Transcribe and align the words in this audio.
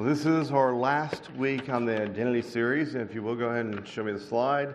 Well, 0.00 0.08
this 0.08 0.24
is 0.24 0.50
our 0.50 0.72
last 0.72 1.30
week 1.34 1.68
on 1.68 1.84
the 1.84 2.00
identity 2.00 2.40
series. 2.40 2.94
If 2.94 3.14
you 3.14 3.22
will 3.22 3.36
go 3.36 3.50
ahead 3.50 3.66
and 3.66 3.86
show 3.86 4.02
me 4.02 4.12
the 4.12 4.18
slide. 4.18 4.72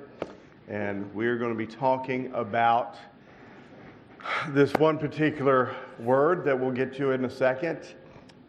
And 0.68 1.12
we're 1.16 1.40
going 1.40 1.50
to 1.50 1.58
be 1.58 1.66
talking 1.66 2.32
about 2.36 2.96
this 4.50 4.72
one 4.76 5.00
particular 5.00 5.76
word 5.98 6.46
that 6.46 6.60
we'll 6.60 6.70
get 6.70 6.94
to 6.98 7.10
in 7.10 7.26
a 7.26 7.30
second. 7.32 7.96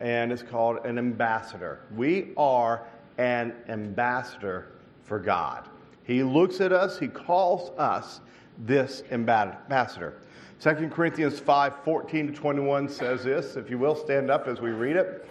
And 0.00 0.30
it's 0.30 0.42
called 0.42 0.84
an 0.84 0.98
ambassador. 0.98 1.80
We 1.94 2.34
are 2.36 2.86
an 3.16 3.54
ambassador 3.70 4.72
for 5.02 5.18
God. 5.18 5.70
He 6.04 6.22
looks 6.22 6.60
at 6.60 6.74
us, 6.74 6.98
he 6.98 7.08
calls 7.08 7.70
us 7.78 8.20
this 8.66 9.02
ambassador. 9.10 10.18
2 10.60 10.90
Corinthians 10.90 11.40
5 11.40 11.84
14 11.84 12.26
to 12.26 12.32
21 12.34 12.90
says 12.90 13.24
this. 13.24 13.56
If 13.56 13.70
you 13.70 13.78
will, 13.78 13.96
stand 13.96 14.30
up 14.30 14.46
as 14.46 14.60
we 14.60 14.72
read 14.72 14.96
it. 14.96 15.26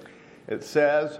It 0.48 0.64
says, 0.64 1.20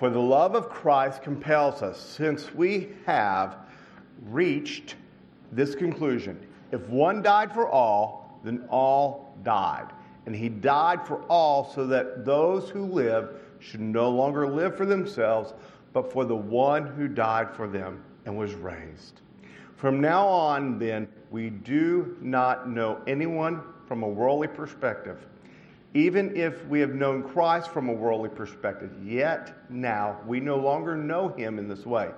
For 0.00 0.08
the 0.08 0.18
love 0.18 0.54
of 0.54 0.70
Christ 0.70 1.20
compels 1.20 1.82
us, 1.82 2.00
since 2.00 2.54
we 2.54 2.88
have 3.04 3.58
reached 4.30 4.94
this 5.52 5.74
conclusion. 5.74 6.40
If 6.72 6.88
one 6.88 7.20
died 7.20 7.52
for 7.52 7.68
all, 7.68 8.40
then 8.42 8.64
all 8.70 9.36
died. 9.42 9.88
And 10.24 10.34
he 10.34 10.48
died 10.48 11.06
for 11.06 11.20
all 11.24 11.70
so 11.74 11.86
that 11.88 12.24
those 12.24 12.70
who 12.70 12.86
live 12.86 13.42
should 13.58 13.82
no 13.82 14.08
longer 14.08 14.48
live 14.48 14.74
for 14.74 14.86
themselves, 14.86 15.52
but 15.92 16.10
for 16.10 16.24
the 16.24 16.34
one 16.34 16.86
who 16.86 17.06
died 17.06 17.54
for 17.54 17.68
them 17.68 18.02
and 18.24 18.38
was 18.38 18.54
raised. 18.54 19.20
From 19.76 20.00
now 20.00 20.26
on, 20.26 20.78
then, 20.78 21.08
we 21.30 21.50
do 21.50 22.16
not 22.22 22.70
know 22.70 23.02
anyone 23.06 23.62
from 23.86 24.02
a 24.02 24.08
worldly 24.08 24.48
perspective 24.48 25.26
even 25.94 26.36
if 26.36 26.64
we 26.66 26.78
have 26.80 26.94
known 26.94 27.22
Christ 27.22 27.70
from 27.70 27.88
a 27.88 27.92
worldly 27.92 28.28
perspective, 28.28 28.90
yet 29.02 29.56
now 29.68 30.20
we 30.26 30.38
no 30.38 30.56
longer 30.56 30.96
know 30.96 31.28
him 31.28 31.58
in 31.58 31.68
this 31.68 31.84
way. 31.84 32.10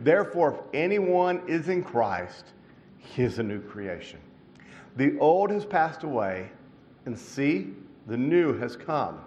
Therefore, 0.00 0.54
if 0.54 0.60
anyone 0.74 1.42
is 1.48 1.68
in 1.68 1.82
Christ, 1.82 2.52
he 2.98 3.22
is 3.22 3.38
a 3.38 3.42
new 3.42 3.60
creation. 3.60 4.20
The 4.96 5.18
old 5.18 5.50
has 5.50 5.64
passed 5.64 6.04
away, 6.04 6.50
and 7.04 7.18
see, 7.18 7.74
the 8.06 8.16
new 8.16 8.56
has 8.58 8.76
come. 8.76 9.20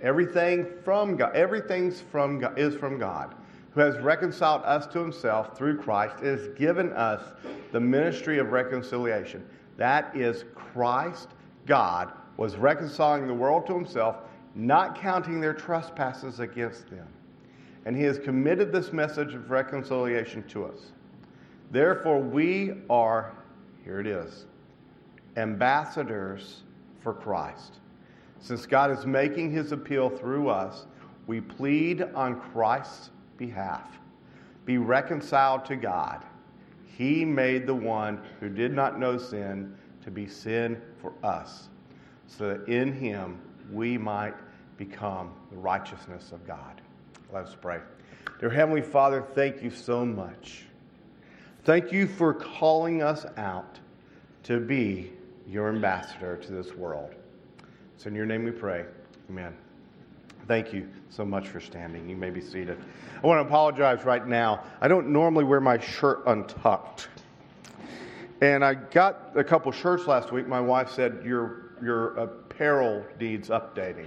Everything 0.00 0.66
from 0.84 1.16
God, 1.16 1.34
everything's 1.34 2.00
from 2.00 2.38
God, 2.38 2.56
is 2.56 2.74
from 2.76 3.00
God, 3.00 3.34
who 3.72 3.80
has 3.80 3.98
reconciled 3.98 4.62
us 4.62 4.86
to 4.88 5.00
himself 5.00 5.58
through 5.58 5.78
Christ 5.78 6.18
and 6.18 6.38
has 6.38 6.48
given 6.56 6.92
us 6.92 7.20
the 7.72 7.80
ministry 7.80 8.38
of 8.38 8.52
reconciliation. 8.52 9.44
That 9.76 10.16
is 10.16 10.44
Christ, 10.54 11.30
God, 11.66 12.12
was 12.38 12.56
reconciling 12.56 13.26
the 13.26 13.34
world 13.34 13.66
to 13.66 13.74
himself, 13.74 14.16
not 14.54 14.98
counting 14.98 15.40
their 15.40 15.52
trespasses 15.52 16.40
against 16.40 16.88
them. 16.88 17.06
And 17.84 17.96
he 17.96 18.04
has 18.04 18.18
committed 18.18 18.72
this 18.72 18.92
message 18.92 19.34
of 19.34 19.50
reconciliation 19.50 20.44
to 20.44 20.64
us. 20.64 20.92
Therefore, 21.70 22.20
we 22.20 22.74
are, 22.88 23.34
here 23.84 24.00
it 24.00 24.06
is, 24.06 24.46
ambassadors 25.36 26.62
for 27.02 27.12
Christ. 27.12 27.80
Since 28.40 28.66
God 28.66 28.96
is 28.96 29.04
making 29.04 29.50
his 29.50 29.72
appeal 29.72 30.08
through 30.08 30.48
us, 30.48 30.86
we 31.26 31.40
plead 31.40 32.02
on 32.14 32.40
Christ's 32.40 33.10
behalf. 33.36 33.98
Be 34.64 34.78
reconciled 34.78 35.64
to 35.66 35.76
God. 35.76 36.24
He 36.86 37.24
made 37.24 37.66
the 37.66 37.74
one 37.74 38.20
who 38.38 38.48
did 38.48 38.72
not 38.72 38.98
know 38.98 39.18
sin 39.18 39.76
to 40.04 40.10
be 40.10 40.26
sin 40.26 40.80
for 41.00 41.12
us 41.24 41.68
so 42.28 42.48
that 42.48 42.68
in 42.68 42.92
him 42.92 43.40
we 43.72 43.98
might 43.98 44.34
become 44.76 45.32
the 45.50 45.56
righteousness 45.56 46.30
of 46.30 46.46
God. 46.46 46.80
Let 47.32 47.46
us 47.46 47.56
pray. 47.60 47.80
Dear 48.38 48.50
Heavenly 48.50 48.82
Father, 48.82 49.22
thank 49.34 49.62
you 49.62 49.70
so 49.70 50.06
much. 50.06 50.64
Thank 51.64 51.92
you 51.92 52.06
for 52.06 52.32
calling 52.32 53.02
us 53.02 53.26
out 53.36 53.80
to 54.44 54.60
be 54.60 55.12
your 55.46 55.68
ambassador 55.68 56.36
to 56.36 56.52
this 56.52 56.74
world. 56.74 57.14
It's 57.96 58.06
in 58.06 58.14
your 58.14 58.26
name 58.26 58.44
we 58.44 58.52
pray. 58.52 58.84
Amen. 59.28 59.54
Thank 60.46 60.72
you 60.72 60.88
so 61.10 61.24
much 61.24 61.48
for 61.48 61.60
standing. 61.60 62.08
You 62.08 62.16
may 62.16 62.30
be 62.30 62.40
seated. 62.40 62.78
I 63.22 63.26
want 63.26 63.44
to 63.44 63.46
apologize 63.46 64.04
right 64.04 64.26
now. 64.26 64.64
I 64.80 64.88
don't 64.88 65.08
normally 65.08 65.44
wear 65.44 65.60
my 65.60 65.78
shirt 65.78 66.22
untucked. 66.26 67.08
And 68.40 68.64
I 68.64 68.74
got 68.74 69.32
a 69.34 69.42
couple 69.42 69.72
shirts 69.72 70.06
last 70.06 70.32
week. 70.32 70.46
My 70.46 70.60
wife 70.60 70.90
said, 70.90 71.22
You're 71.24 71.67
your 71.82 72.16
apparel 72.16 73.04
needs 73.20 73.48
updating. 73.48 74.06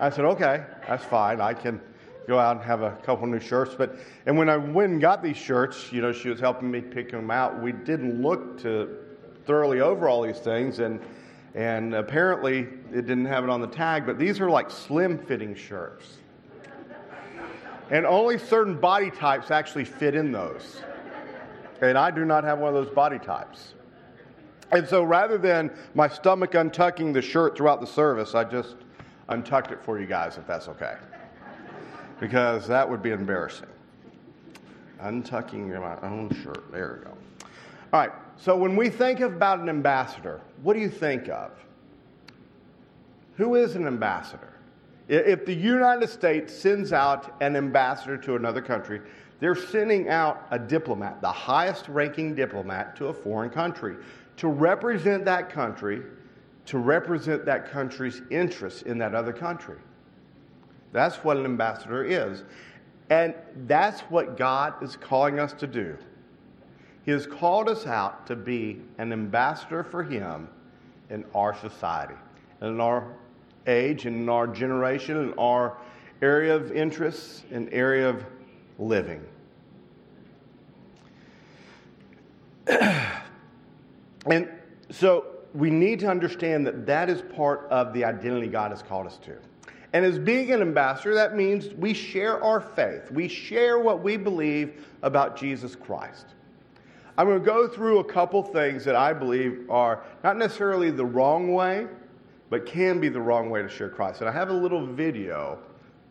I 0.00 0.10
said, 0.10 0.24
okay, 0.24 0.64
that's 0.86 1.04
fine. 1.04 1.40
I 1.40 1.54
can 1.54 1.80
go 2.26 2.38
out 2.38 2.56
and 2.56 2.64
have 2.64 2.82
a 2.82 2.92
couple 3.02 3.26
new 3.26 3.40
shirts. 3.40 3.74
But 3.76 3.96
and 4.26 4.36
when 4.36 4.48
I 4.48 4.56
went 4.56 4.92
and 4.92 5.00
got 5.00 5.22
these 5.22 5.36
shirts, 5.36 5.92
you 5.92 6.02
know, 6.02 6.12
she 6.12 6.28
was 6.28 6.40
helping 6.40 6.70
me 6.70 6.80
pick 6.80 7.10
them 7.10 7.30
out. 7.30 7.62
We 7.62 7.72
didn't 7.72 8.20
look 8.20 8.60
to 8.62 8.96
thoroughly 9.46 9.80
over 9.80 10.08
all 10.08 10.22
these 10.22 10.38
things, 10.38 10.78
and 10.78 11.00
and 11.54 11.94
apparently 11.94 12.66
it 12.92 13.06
didn't 13.06 13.26
have 13.26 13.44
it 13.44 13.50
on 13.50 13.60
the 13.60 13.68
tag. 13.68 14.06
But 14.06 14.18
these 14.18 14.40
are 14.40 14.50
like 14.50 14.70
slim 14.70 15.18
fitting 15.18 15.54
shirts, 15.54 16.18
and 17.90 18.06
only 18.06 18.38
certain 18.38 18.78
body 18.78 19.10
types 19.10 19.50
actually 19.50 19.84
fit 19.84 20.14
in 20.14 20.32
those. 20.32 20.80
And 21.80 21.98
I 21.98 22.10
do 22.10 22.24
not 22.24 22.44
have 22.44 22.58
one 22.58 22.74
of 22.74 22.84
those 22.84 22.94
body 22.94 23.18
types. 23.18 23.73
And 24.72 24.88
so 24.88 25.02
rather 25.02 25.38
than 25.38 25.70
my 25.94 26.08
stomach 26.08 26.52
untucking 26.52 27.12
the 27.12 27.22
shirt 27.22 27.56
throughout 27.56 27.80
the 27.80 27.86
service, 27.86 28.34
I 28.34 28.44
just 28.44 28.76
untucked 29.28 29.70
it 29.70 29.82
for 29.82 29.98
you 30.00 30.06
guys, 30.06 30.36
if 30.36 30.46
that's 30.46 30.68
okay. 30.68 30.96
Because 32.20 32.66
that 32.68 32.88
would 32.88 33.02
be 33.02 33.10
embarrassing. 33.10 33.68
Untucking 35.00 35.68
my 35.80 36.08
own 36.08 36.30
shirt. 36.42 36.70
There 36.72 36.98
we 36.98 37.04
go. 37.04 37.16
All 37.92 38.00
right. 38.00 38.12
So 38.36 38.56
when 38.56 38.76
we 38.76 38.88
think 38.88 39.20
about 39.20 39.60
an 39.60 39.68
ambassador, 39.68 40.40
what 40.62 40.74
do 40.74 40.80
you 40.80 40.88
think 40.88 41.28
of? 41.28 41.52
Who 43.36 43.54
is 43.54 43.76
an 43.76 43.86
ambassador? 43.86 44.52
If 45.08 45.44
the 45.44 45.54
United 45.54 46.08
States 46.08 46.54
sends 46.54 46.92
out 46.92 47.34
an 47.40 47.56
ambassador 47.56 48.16
to 48.18 48.36
another 48.36 48.62
country, 48.62 49.00
they're 49.40 49.54
sending 49.54 50.08
out 50.08 50.46
a 50.50 50.58
diplomat, 50.58 51.20
the 51.20 51.30
highest 51.30 51.88
ranking 51.88 52.34
diplomat 52.34 52.96
to 52.96 53.08
a 53.08 53.12
foreign 53.12 53.50
country 53.50 53.96
to 54.36 54.48
represent 54.48 55.24
that 55.24 55.50
country, 55.50 56.02
to 56.66 56.78
represent 56.78 57.44
that 57.44 57.70
country's 57.70 58.22
interests 58.30 58.82
in 58.82 58.98
that 58.98 59.14
other 59.14 59.32
country. 59.32 59.78
That's 60.92 61.16
what 61.16 61.36
an 61.36 61.44
ambassador 61.44 62.04
is. 62.04 62.44
And 63.10 63.34
that's 63.66 64.00
what 64.02 64.36
God 64.36 64.82
is 64.82 64.96
calling 64.96 65.38
us 65.38 65.52
to 65.54 65.66
do. 65.66 65.96
He 67.04 67.10
has 67.10 67.26
called 67.26 67.68
us 67.68 67.86
out 67.86 68.26
to 68.28 68.36
be 68.36 68.80
an 68.98 69.12
ambassador 69.12 69.82
for 69.84 70.02
Him 70.02 70.48
in 71.10 71.24
our 71.34 71.54
society, 71.54 72.14
in 72.62 72.80
our 72.80 73.14
age, 73.66 74.06
in 74.06 74.28
our 74.28 74.46
generation, 74.46 75.18
in 75.18 75.34
our 75.34 75.76
area 76.22 76.54
of 76.54 76.72
interest, 76.72 77.44
in 77.50 77.68
area 77.68 78.08
of 78.08 78.24
living. 78.78 79.22
And 84.30 84.48
so 84.90 85.26
we 85.54 85.70
need 85.70 86.00
to 86.00 86.08
understand 86.08 86.66
that 86.66 86.86
that 86.86 87.08
is 87.08 87.22
part 87.34 87.66
of 87.70 87.92
the 87.92 88.04
identity 88.04 88.48
God 88.48 88.70
has 88.70 88.82
called 88.82 89.06
us 89.06 89.18
to. 89.18 89.36
And 89.92 90.04
as 90.04 90.18
being 90.18 90.50
an 90.50 90.60
ambassador, 90.60 91.14
that 91.14 91.36
means 91.36 91.72
we 91.74 91.94
share 91.94 92.42
our 92.42 92.60
faith. 92.60 93.12
We 93.12 93.28
share 93.28 93.78
what 93.78 94.02
we 94.02 94.16
believe 94.16 94.84
about 95.02 95.36
Jesus 95.36 95.76
Christ. 95.76 96.26
I'm 97.16 97.28
going 97.28 97.38
to 97.38 97.44
go 97.44 97.68
through 97.68 98.00
a 98.00 98.04
couple 98.04 98.42
things 98.42 98.84
that 98.84 98.96
I 98.96 99.12
believe 99.12 99.70
are 99.70 100.02
not 100.24 100.36
necessarily 100.36 100.90
the 100.90 101.04
wrong 101.04 101.52
way, 101.52 101.86
but 102.50 102.66
can 102.66 103.00
be 103.00 103.08
the 103.08 103.20
wrong 103.20 103.50
way 103.50 103.62
to 103.62 103.68
share 103.68 103.88
Christ. 103.88 104.20
And 104.20 104.28
I 104.28 104.32
have 104.32 104.50
a 104.50 104.52
little 104.52 104.84
video 104.84 105.60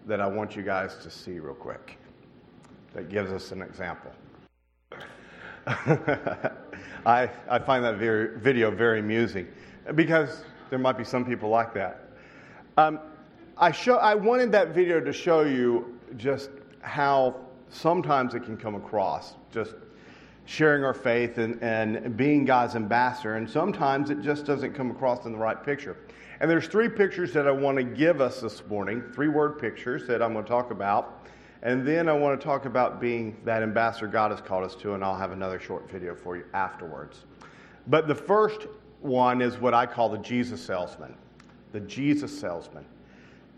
that 0.05 0.21
I 0.21 0.27
want 0.27 0.55
you 0.55 0.63
guys 0.63 0.95
to 1.03 1.09
see 1.09 1.39
real 1.39 1.53
quick 1.53 1.97
that 2.93 3.09
gives 3.09 3.33
us 3.33 3.51
an 3.51 3.61
example. 3.61 4.11
I, 7.05 7.29
I 7.49 7.59
find 7.59 7.83
that 7.85 7.97
very, 7.97 8.37
video 8.39 8.71
very 8.71 8.99
amusing 8.99 9.47
because 9.95 10.43
there 10.69 10.79
might 10.79 10.97
be 10.97 11.03
some 11.03 11.25
people 11.25 11.49
like 11.49 11.73
that. 11.73 12.09
Um, 12.77 12.99
I, 13.57 13.71
show, 13.71 13.97
I 13.97 14.15
wanted 14.15 14.51
that 14.53 14.69
video 14.69 14.99
to 14.99 15.13
show 15.13 15.41
you 15.41 15.99
just 16.17 16.49
how 16.81 17.35
sometimes 17.69 18.33
it 18.33 18.41
can 18.41 18.57
come 18.57 18.75
across, 18.75 19.35
just 19.51 19.75
sharing 20.45 20.83
our 20.83 20.93
faith 20.93 21.37
and, 21.37 21.61
and 21.63 22.17
being 22.17 22.45
God's 22.45 22.75
ambassador, 22.75 23.35
and 23.35 23.49
sometimes 23.49 24.09
it 24.09 24.21
just 24.21 24.45
doesn't 24.45 24.73
come 24.73 24.91
across 24.91 25.25
in 25.25 25.31
the 25.31 25.37
right 25.37 25.63
picture. 25.63 25.97
And 26.39 26.51
there's 26.51 26.67
three 26.67 26.89
pictures 26.89 27.31
that 27.33 27.47
I 27.47 27.51
want 27.51 27.77
to 27.77 27.83
give 27.83 28.19
us 28.19 28.41
this 28.41 28.65
morning, 28.67 29.03
three 29.13 29.29
word 29.29 29.59
pictures 29.59 30.05
that 30.07 30.21
I'm 30.21 30.33
going 30.33 30.43
to 30.43 30.49
talk 30.49 30.71
about. 30.71 31.25
And 31.63 31.87
then 31.87 32.09
I 32.09 32.13
want 32.13 32.39
to 32.39 32.45
talk 32.45 32.65
about 32.65 32.99
being 32.99 33.37
that 33.45 33.63
ambassador 33.63 34.07
God 34.07 34.31
has 34.31 34.41
called 34.41 34.65
us 34.65 34.75
to, 34.75 34.95
and 34.95 35.03
I'll 35.03 35.15
have 35.15 35.31
another 35.31 35.59
short 35.59 35.89
video 35.89 36.13
for 36.13 36.35
you 36.35 36.43
afterwards. 36.53 37.23
But 37.87 38.09
the 38.09 38.15
first 38.15 38.67
one 38.99 39.41
is 39.41 39.57
what 39.57 39.73
I 39.73 39.85
call 39.85 40.09
the 40.09 40.17
Jesus 40.17 40.61
salesman. 40.61 41.15
The 41.71 41.79
Jesus 41.79 42.37
salesman. 42.37 42.85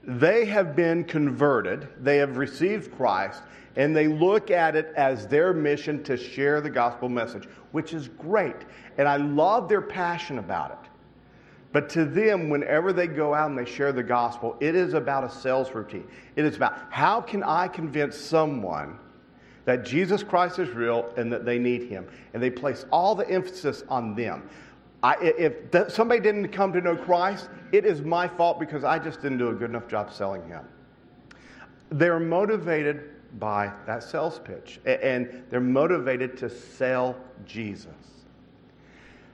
They 0.04 0.46
have 0.46 0.76
been 0.76 1.04
converted, 1.04 1.88
they 2.00 2.18
have 2.18 2.38
received 2.38 2.96
Christ, 2.96 3.42
and 3.76 3.96
they 3.96 4.08
look 4.08 4.52
at 4.52 4.76
it 4.76 4.94
as 4.96 5.26
their 5.26 5.52
mission 5.52 6.04
to 6.04 6.16
share 6.16 6.62
the 6.62 6.70
gospel 6.70 7.10
message, 7.10 7.48
which 7.72 7.92
is 7.92 8.08
great. 8.08 8.66
And 9.00 9.08
I 9.08 9.18
love 9.18 9.68
their 9.68 9.82
passion 9.82 10.38
about 10.38 10.72
it. 10.72 10.90
But 11.76 11.90
to 11.90 12.06
them, 12.06 12.48
whenever 12.48 12.94
they 12.94 13.06
go 13.06 13.34
out 13.34 13.50
and 13.50 13.60
they 13.60 13.70
share 13.70 13.92
the 13.92 14.02
gospel, 14.02 14.56
it 14.62 14.76
is 14.76 14.94
about 14.94 15.26
a 15.26 15.30
sales 15.30 15.76
routine. 15.76 16.08
It 16.38 16.46
is 16.46 16.56
about 16.56 16.78
how 16.90 17.20
can 17.20 17.44
I 17.44 17.68
convince 17.68 18.16
someone 18.16 18.98
that 19.66 19.84
Jesus 19.84 20.24
Christ 20.24 20.58
is 20.58 20.70
real 20.70 21.12
and 21.18 21.30
that 21.34 21.44
they 21.44 21.60
need 21.60 21.90
him. 21.90 22.08
And 22.34 22.42
they 22.42 22.50
place 22.50 22.86
all 22.94 23.14
the 23.14 23.30
emphasis 23.30 23.84
on 23.90 24.16
them. 24.16 24.50
I, 25.04 25.18
if 25.22 25.70
th- 25.70 25.90
somebody 25.90 26.22
didn't 26.22 26.48
come 26.48 26.72
to 26.72 26.80
know 26.80 26.96
Christ, 26.96 27.50
it 27.74 27.86
is 27.86 28.02
my 28.02 28.26
fault 28.26 28.58
because 28.58 28.86
I 28.86 28.98
just 28.98 29.22
didn't 29.22 29.40
do 29.40 29.50
a 29.50 29.54
good 29.54 29.70
enough 29.70 29.90
job 29.90 30.14
selling 30.14 30.48
him. 30.48 30.64
They're 31.90 32.22
motivated 32.22 33.10
by 33.38 33.70
that 33.86 34.02
sales 34.02 34.40
pitch, 34.40 34.80
and 34.86 35.44
they're 35.50 35.60
motivated 35.60 36.38
to 36.38 36.50
sell 36.50 37.18
Jesus. 37.46 37.92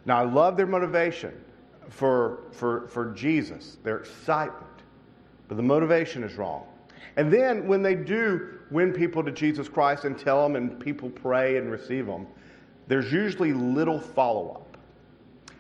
Now, 0.07 0.17
I 0.17 0.23
love 0.23 0.57
their 0.57 0.65
motivation 0.65 1.39
for, 1.91 2.39
for, 2.51 2.87
for 2.87 3.11
Jesus, 3.11 3.77
their 3.83 3.97
excitement, 3.97 4.65
but 5.47 5.57
the 5.57 5.63
motivation 5.63 6.23
is 6.23 6.35
wrong. 6.35 6.63
And 7.17 7.31
then 7.31 7.67
when 7.67 7.83
they 7.83 7.95
do 7.95 8.59
win 8.71 8.93
people 8.93 9.23
to 9.23 9.31
Jesus 9.31 9.67
Christ 9.67 10.05
and 10.05 10.17
tell 10.17 10.41
them, 10.41 10.55
and 10.55 10.79
people 10.79 11.09
pray 11.09 11.57
and 11.57 11.69
receive 11.69 12.05
them, 12.05 12.25
there's 12.87 13.11
usually 13.11 13.51
little 13.51 13.99
follow 13.99 14.51
up. 14.51 14.77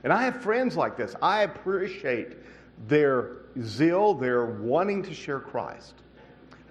And 0.03 0.11
I 0.11 0.23
have 0.23 0.41
friends 0.41 0.77
like 0.77 0.95
this. 0.95 1.15
I 1.21 1.43
appreciate 1.43 2.37
their 2.87 3.33
zeal, 3.61 4.13
their 4.13 4.45
wanting 4.45 5.03
to 5.03 5.13
share 5.13 5.39
Christ. 5.39 5.95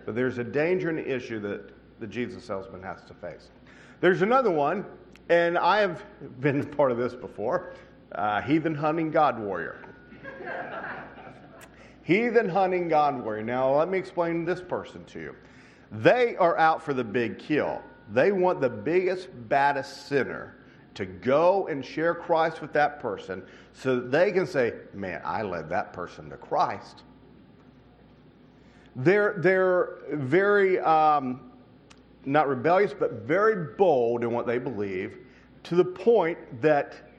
But 0.07 0.15
there's 0.15 0.39
a 0.39 0.45
danger 0.45 0.89
and 0.89 0.99
issue 0.99 1.39
that 1.41 1.71
the 2.01 2.07
Jesus 2.07 2.45
salesman 2.45 2.83
has 2.83 3.05
to 3.05 3.15
face. 3.15 3.51
There's 4.01 4.23
another 4.23 4.51
one, 4.51 4.87
and 5.29 5.59
I 5.59 5.81
have 5.81 6.03
been 6.41 6.65
part 6.65 6.91
of 6.91 6.97
this 6.97 7.15
before 7.15 7.75
uh, 8.13 8.43
heathen 8.43 8.75
hunting 8.75 9.11
God 9.11 9.39
warrior. 9.39 9.85
heathen 12.03 12.49
hunting 12.49 12.89
God 12.89 13.23
warrior. 13.23 13.43
Now, 13.43 13.77
let 13.77 13.89
me 13.89 13.99
explain 13.99 14.45
this 14.45 14.61
person 14.61 15.05
to 15.07 15.21
you. 15.21 15.37
They 15.93 16.37
are 16.37 16.57
out 16.59 16.83
for 16.83 16.95
the 16.95 17.05
big 17.05 17.39
kill. 17.39 17.83
They 18.13 18.33
want 18.33 18.61
the 18.61 18.69
biggest, 18.69 19.29
baddest 19.49 20.09
sinner 20.09 20.57
to 20.95 21.07
go 21.07 21.69
and 21.69 21.85
share 21.85 22.15
Christ 22.15 22.61
with 22.61 22.73
that 22.73 23.01
person 23.01 23.43
so 23.73 23.97
that 23.97 24.11
they 24.11 24.33
can 24.33 24.47
say, 24.47 24.75
Man, 24.93 25.21
I 25.25 25.43
led 25.43 25.69
that 25.71 25.93
person 25.93 26.29
to 26.31 26.37
Christ. 26.37 27.03
They're, 28.97 29.37
they're 29.39 29.99
very, 30.13 30.81
um, 30.81 31.53
not 32.25 32.49
rebellious, 32.49 32.93
but 32.93 33.23
very 33.23 33.75
bold 33.77 34.25
in 34.25 34.33
what 34.33 34.47
they 34.47 34.59
believe 34.59 35.19
to 35.63 35.77
the 35.77 35.85
point 35.85 36.39
that 36.61 37.10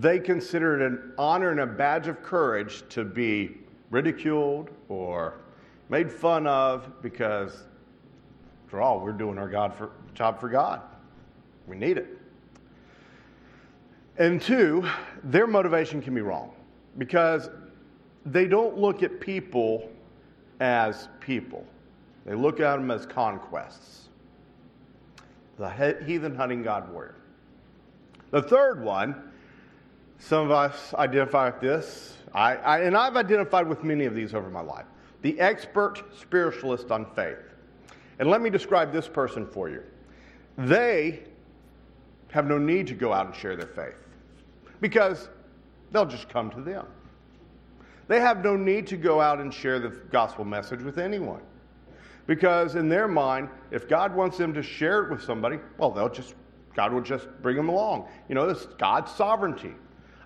they 0.00 0.18
consider 0.18 0.80
it 0.80 0.86
an 0.86 1.12
honor 1.18 1.50
and 1.50 1.60
a 1.60 1.66
badge 1.66 2.08
of 2.08 2.22
courage 2.22 2.82
to 2.88 3.04
be 3.04 3.58
ridiculed 3.90 4.70
or 4.88 5.34
made 5.90 6.10
fun 6.10 6.46
of 6.46 6.90
because, 7.02 7.64
after 8.64 8.80
all, 8.80 9.00
we're 9.00 9.12
doing 9.12 9.36
our 9.38 9.48
God 9.48 9.74
for, 9.74 9.90
job 10.14 10.40
for 10.40 10.48
God. 10.48 10.80
We 11.66 11.76
need 11.76 11.98
it. 11.98 12.18
And 14.18 14.40
two, 14.40 14.86
their 15.24 15.46
motivation 15.46 16.00
can 16.00 16.14
be 16.14 16.20
wrong 16.20 16.52
because 16.96 17.50
they 18.24 18.46
don't 18.46 18.78
look 18.78 19.02
at 19.02 19.20
people 19.20 19.90
as 20.60 21.08
people, 21.20 21.66
they 22.24 22.34
look 22.34 22.60
at 22.60 22.76
them 22.76 22.90
as 22.90 23.04
conquests. 23.04 24.08
The 25.58 25.96
heathen 26.06 26.34
hunting 26.34 26.62
God 26.62 26.90
warrior. 26.90 27.16
The 28.30 28.42
third 28.42 28.82
one 28.82 29.31
some 30.22 30.44
of 30.44 30.50
us 30.52 30.94
identify 30.94 31.46
with 31.46 31.60
this, 31.60 32.16
I, 32.32 32.54
I, 32.54 32.78
and 32.80 32.96
I've 32.96 33.16
identified 33.16 33.68
with 33.68 33.82
many 33.82 34.04
of 34.04 34.14
these 34.14 34.34
over 34.34 34.48
my 34.48 34.60
life. 34.60 34.86
The 35.22 35.38
expert 35.40 36.02
spiritualist 36.18 36.90
on 36.92 37.06
faith. 37.14 37.38
And 38.20 38.30
let 38.30 38.40
me 38.40 38.48
describe 38.48 38.92
this 38.92 39.08
person 39.08 39.46
for 39.46 39.68
you. 39.68 39.82
They 40.56 41.24
have 42.30 42.46
no 42.46 42.56
need 42.56 42.86
to 42.86 42.94
go 42.94 43.12
out 43.12 43.26
and 43.26 43.34
share 43.34 43.56
their 43.56 43.66
faith 43.66 43.96
because 44.80 45.28
they'll 45.90 46.06
just 46.06 46.28
come 46.28 46.50
to 46.50 46.60
them. 46.60 46.86
They 48.06 48.20
have 48.20 48.44
no 48.44 48.56
need 48.56 48.86
to 48.88 48.96
go 48.96 49.20
out 49.20 49.40
and 49.40 49.52
share 49.52 49.80
the 49.80 49.88
gospel 49.88 50.44
message 50.44 50.82
with 50.82 50.98
anyone. 50.98 51.42
Because 52.28 52.76
in 52.76 52.88
their 52.88 53.08
mind, 53.08 53.48
if 53.72 53.88
God 53.88 54.14
wants 54.14 54.38
them 54.38 54.54
to 54.54 54.62
share 54.62 55.02
it 55.02 55.10
with 55.10 55.22
somebody, 55.22 55.58
well, 55.78 55.90
they'll 55.90 56.08
just, 56.08 56.34
God 56.76 56.92
will 56.92 57.00
just 57.00 57.26
bring 57.42 57.56
them 57.56 57.68
along. 57.68 58.06
You 58.28 58.36
know, 58.36 58.48
it's 58.48 58.66
God's 58.78 59.10
sovereignty. 59.10 59.74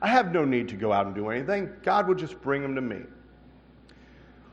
I 0.07 0.09
have 0.11 0.33
no 0.33 0.45
need 0.45 0.69
to 0.69 0.77
go 0.77 0.93
out 0.93 1.07
and 1.07 1.17
do 1.17 1.31
anything. 1.31 1.69
God 1.83 2.07
will 2.07 2.15
just 2.15 2.41
bring 2.41 2.63
them 2.63 2.77
to 2.77 2.81
me. 2.81 3.01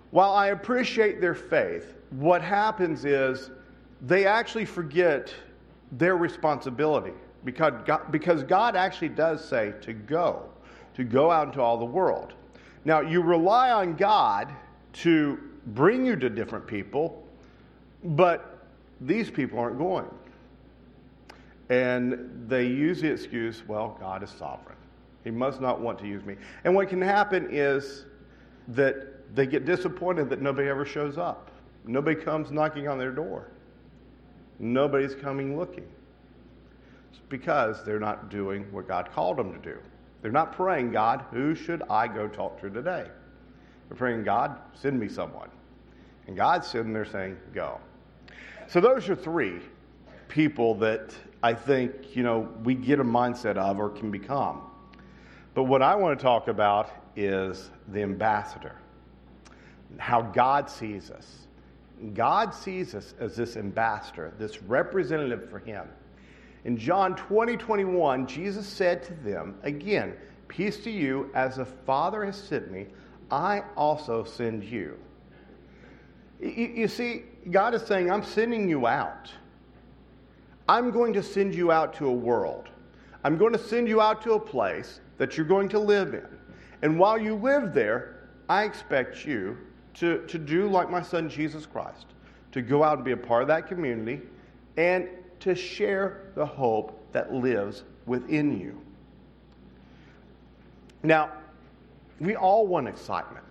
While 0.10 0.32
I 0.32 0.48
appreciate 0.48 1.22
their 1.22 1.36
faith, 1.36 1.94
what 2.10 2.42
happens 2.42 3.06
is 3.06 3.52
they 4.02 4.26
actually 4.26 4.66
forget 4.66 5.32
their 5.92 6.18
responsibility 6.18 7.14
because 7.46 7.74
God, 7.86 8.12
because 8.12 8.42
God 8.42 8.76
actually 8.76 9.10
does 9.10 9.48
say 9.48 9.76
to 9.82 9.94
go, 9.94 10.50
to 10.96 11.04
go 11.04 11.30
out 11.30 11.50
into 11.50 11.62
all 11.62 11.78
the 11.78 11.86
world. 11.86 12.34
Now, 12.84 13.02
you 13.02 13.22
rely 13.22 13.70
on 13.70 13.94
God 13.94 14.52
to 14.94 15.38
bring 15.68 16.04
you 16.04 16.16
to 16.16 16.32
different 16.32 16.66
people, 16.66 17.24
but 18.04 18.66
these 19.02 19.30
people 19.30 19.60
aren't 19.60 19.78
going. 19.78 20.10
And 21.70 22.44
they 22.48 22.66
use 22.66 23.02
the 23.02 23.12
excuse, 23.12 23.62
well, 23.68 23.96
God 24.00 24.24
is 24.24 24.32
sovereign. 24.32 24.78
He 25.24 25.32
must 25.32 25.62
not 25.62 25.80
want 25.80 26.00
to 26.00 26.08
use 26.08 26.24
me. 26.26 26.36
And 26.64 26.76
what 26.76 26.90
can 26.90 27.02
happen 27.02 27.48
is 27.50 28.06
that 28.70 29.36
they 29.36 29.46
get 29.46 29.66
disappointed 29.66 30.30
that 30.30 30.42
nobody 30.42 30.68
ever 30.68 30.86
shows 30.86 31.18
up. 31.18 31.50
Nobody 31.86 32.20
comes 32.20 32.52
knocking 32.52 32.88
on 32.88 32.98
their 32.98 33.12
door. 33.12 33.50
Nobody's 34.60 35.16
coming 35.16 35.58
looking. 35.58 35.88
It's 37.12 37.22
because 37.30 37.84
they're 37.84 38.00
not 38.00 38.30
doing 38.30 38.72
what 38.72 38.88
God 38.88 39.12
called 39.12 39.38
them 39.38 39.54
to 39.54 39.60
do. 39.60 39.78
They're 40.22 40.32
not 40.32 40.54
praying, 40.54 40.92
God, 40.92 41.26
who 41.32 41.54
should 41.56 41.84
I 41.90 42.08
go 42.08 42.28
talk 42.28 42.62
to 42.62 42.70
today? 42.70 43.08
They're 43.90 43.98
praying, 43.98 44.24
God, 44.24 44.58
send 44.74 45.00
me 45.00 45.10
someone. 45.10 45.50
And 46.28 46.38
God's 46.38 46.68
sitting 46.68 46.94
there 46.94 47.06
saying, 47.06 47.38
go. 47.54 47.80
So 48.68 48.80
those 48.80 49.10
are 49.10 49.16
three 49.16 49.60
people 50.30 50.76
that 50.76 51.14
I 51.44 51.54
think, 51.54 52.16
you 52.16 52.24
know, 52.24 52.50
we 52.64 52.74
get 52.76 53.00
a 53.00 53.04
mindset 53.04 53.58
of 53.58 53.80
or 53.80 53.90
can 53.90 54.10
become. 54.10 54.62
But 55.54 55.64
what 55.64 55.82
I 55.82 55.96
want 55.96 56.18
to 56.18 56.24
talk 56.24 56.48
about 56.48 56.90
is 57.16 57.70
the 57.90 58.02
ambassador, 58.02 58.76
how 59.98 60.22
God 60.22 60.70
sees 60.70 61.12
us. 61.12 61.48
God 62.14 62.54
sees 62.54 62.96
us 62.96 63.14
as 63.20 63.36
this 63.36 63.56
ambassador, 63.56 64.34
this 64.40 64.64
representative 64.64 65.50
for 65.50 65.60
Him. 65.60 65.88
In 66.66 66.78
John 66.78 67.16
20, 67.16 67.56
21, 67.58 68.26
Jesus 68.26 68.66
said 68.68 69.04
to 69.04 69.14
them, 69.14 69.56
again, 69.64 70.16
Peace 70.48 70.78
to 70.84 70.92
you, 70.92 71.32
as 71.34 71.56
the 71.56 71.66
Father 71.66 72.24
has 72.24 72.38
sent 72.38 72.70
me, 72.72 72.86
I 73.32 73.64
also 73.76 74.24
send 74.24 74.64
you. 74.64 74.98
You, 76.40 76.72
you 76.76 76.88
see, 76.88 77.24
God 77.50 77.74
is 77.74 77.82
saying, 77.82 78.12
I'm 78.12 78.24
sending 78.24 78.70
you 78.70 78.86
out. 78.86 79.32
I'm 80.70 80.92
going 80.92 81.12
to 81.14 81.24
send 81.24 81.56
you 81.56 81.72
out 81.72 81.96
to 81.96 82.08
a 82.08 82.14
world. 82.14 82.70
I'm 83.24 83.38
going 83.38 83.54
to 83.54 83.60
send 83.60 83.88
you 83.88 84.00
out 84.00 84.22
to 84.24 84.34
a 84.34 84.40
place 84.40 85.00
that 85.18 85.38
you're 85.38 85.46
going 85.46 85.70
to 85.70 85.80
live 85.80 86.14
in. 86.14 86.28
And 86.82 87.00
while 87.00 87.18
you 87.18 87.36
live 87.36 87.74
there, 87.74 88.30
I 88.50 88.64
expect 88.64 89.26
you 89.26 89.58
to, 89.96 90.26
to 90.28 90.38
do 90.38 90.68
like 90.68 90.90
my 90.90 91.02
son 91.02 91.30
Jesus 91.30 91.66
Christ, 91.66 92.08
to 92.52 92.62
go 92.62 92.84
out 92.84 92.98
and 92.98 93.06
be 93.06 93.12
a 93.12 93.18
part 93.18 93.42
of 93.42 93.48
that 93.48 93.68
community 93.68 94.22
and 94.78 95.08
to 95.40 95.56
share 95.56 96.32
the 96.36 96.46
hope 96.46 97.12
that 97.12 97.34
lives 97.34 97.84
within 98.06 98.60
you. 98.60 98.80
Now, 101.04 101.32
we 102.20 102.36
all 102.36 102.66
want 102.66 102.88
excitement. 102.88 103.46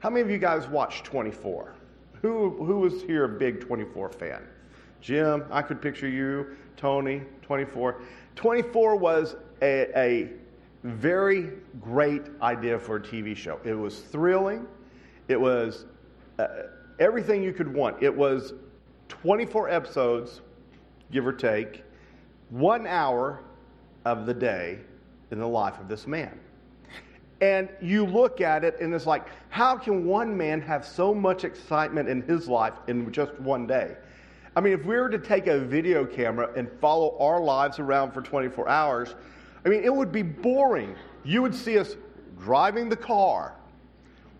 How 0.00 0.10
many 0.10 0.22
of 0.22 0.30
you 0.30 0.38
guys 0.38 0.68
watch 0.68 1.02
24? 1.02 1.74
Who, 2.22 2.50
who 2.64 2.78
was 2.78 3.02
here 3.02 3.24
a 3.24 3.28
big 3.28 3.60
24 3.60 4.10
fan? 4.10 4.42
Jim, 5.00 5.44
I 5.50 5.62
could 5.62 5.80
picture 5.80 6.08
you, 6.08 6.56
Tony, 6.76 7.22
24. 7.42 8.02
24 8.36 8.96
was 8.96 9.36
a, 9.62 9.90
a 9.96 10.30
very 10.84 11.50
great 11.80 12.22
idea 12.42 12.78
for 12.78 12.96
a 12.96 13.00
TV 13.00 13.36
show. 13.36 13.60
It 13.64 13.74
was 13.74 14.00
thrilling. 14.00 14.66
It 15.28 15.40
was 15.40 15.86
uh, 16.38 16.46
everything 16.98 17.42
you 17.42 17.52
could 17.52 17.72
want. 17.72 18.02
It 18.02 18.14
was 18.14 18.54
24 19.08 19.68
episodes, 19.68 20.40
give 21.10 21.26
or 21.26 21.32
take, 21.32 21.84
one 22.50 22.86
hour 22.86 23.42
of 24.04 24.26
the 24.26 24.34
day 24.34 24.78
in 25.30 25.38
the 25.38 25.48
life 25.48 25.78
of 25.80 25.88
this 25.88 26.06
man. 26.06 26.38
And 27.40 27.68
you 27.80 28.04
look 28.04 28.40
at 28.40 28.64
it 28.64 28.80
and 28.80 28.92
it's 28.92 29.06
like, 29.06 29.28
how 29.48 29.76
can 29.76 30.04
one 30.04 30.36
man 30.36 30.60
have 30.62 30.84
so 30.84 31.14
much 31.14 31.44
excitement 31.44 32.08
in 32.08 32.22
his 32.22 32.48
life 32.48 32.74
in 32.88 33.12
just 33.12 33.32
one 33.40 33.66
day? 33.66 33.96
I 34.56 34.60
mean, 34.60 34.72
if 34.72 34.84
we 34.84 34.96
were 34.96 35.08
to 35.08 35.18
take 35.18 35.46
a 35.46 35.60
video 35.60 36.04
camera 36.04 36.50
and 36.56 36.68
follow 36.80 37.16
our 37.20 37.40
lives 37.40 37.78
around 37.78 38.10
for 38.10 38.22
24 38.22 38.68
hours, 38.68 39.14
I 39.64 39.68
mean, 39.68 39.82
it 39.84 39.94
would 39.94 40.12
be 40.12 40.22
boring. 40.22 40.94
You 41.24 41.42
would 41.42 41.54
see 41.54 41.78
us 41.78 41.96
driving 42.38 42.88
the 42.88 42.96
car, 42.96 43.54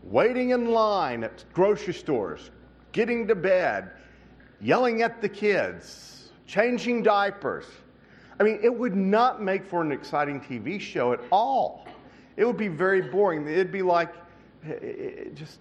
waiting 0.05 0.51
in 0.51 0.71
line 0.71 1.25
at 1.25 1.45
grocery 1.53 1.95
stores, 1.95 2.51
getting 2.93 3.27
to 3.29 3.35
bed, 3.35 3.91
yelling 4.61 5.03
at 5.03 5.21
the 5.21 5.29
kids, 5.29 6.31
changing 6.47 7.03
diapers. 7.03 7.67
I 8.41 8.45
mean, 8.45 8.61
it 8.63 8.73
would 8.73 8.95
not 8.95 9.43
make 9.43 9.67
for 9.67 9.83
an 9.83 9.93
exciting 9.93 10.41
TV 10.41 10.81
show 10.81 11.13
at 11.13 11.21
all. 11.33 11.87
It 12.37 12.45
would 12.45 12.57
be 12.57 12.69
very 12.69 13.03
boring. 13.03 13.47
It'd 13.49 13.73
be 13.73 13.83
like, 13.83 14.15
it 14.65 15.35
just, 15.35 15.59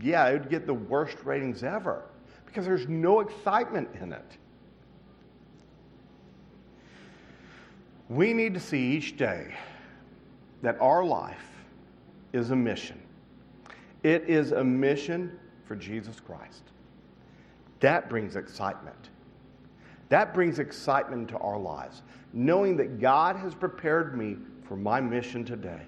yeah, 0.00 0.28
it 0.28 0.40
would 0.40 0.50
get 0.50 0.66
the 0.66 0.74
worst 0.74 1.18
ratings 1.24 1.62
ever 1.62 2.04
because 2.46 2.64
there's 2.64 2.88
no 2.88 3.20
excitement 3.20 3.88
in 4.00 4.12
it. 4.12 4.38
We 8.08 8.32
need 8.32 8.54
to 8.54 8.60
see 8.60 8.92
each 8.92 9.16
day 9.16 9.54
that 10.62 10.80
our 10.80 11.04
life 11.04 11.46
is 12.32 12.50
a 12.50 12.56
mission. 12.56 13.00
It 14.02 14.24
is 14.28 14.52
a 14.52 14.62
mission 14.62 15.38
for 15.64 15.76
Jesus 15.76 16.20
Christ. 16.20 16.62
That 17.80 18.08
brings 18.08 18.36
excitement. 18.36 19.10
That 20.10 20.34
brings 20.34 20.58
excitement 20.58 21.28
to 21.30 21.38
our 21.38 21.58
lives, 21.58 22.02
knowing 22.32 22.76
that 22.76 23.00
God 23.00 23.36
has 23.36 23.54
prepared 23.54 24.16
me 24.16 24.36
for 24.62 24.76
my 24.76 25.00
mission 25.00 25.44
today. 25.44 25.82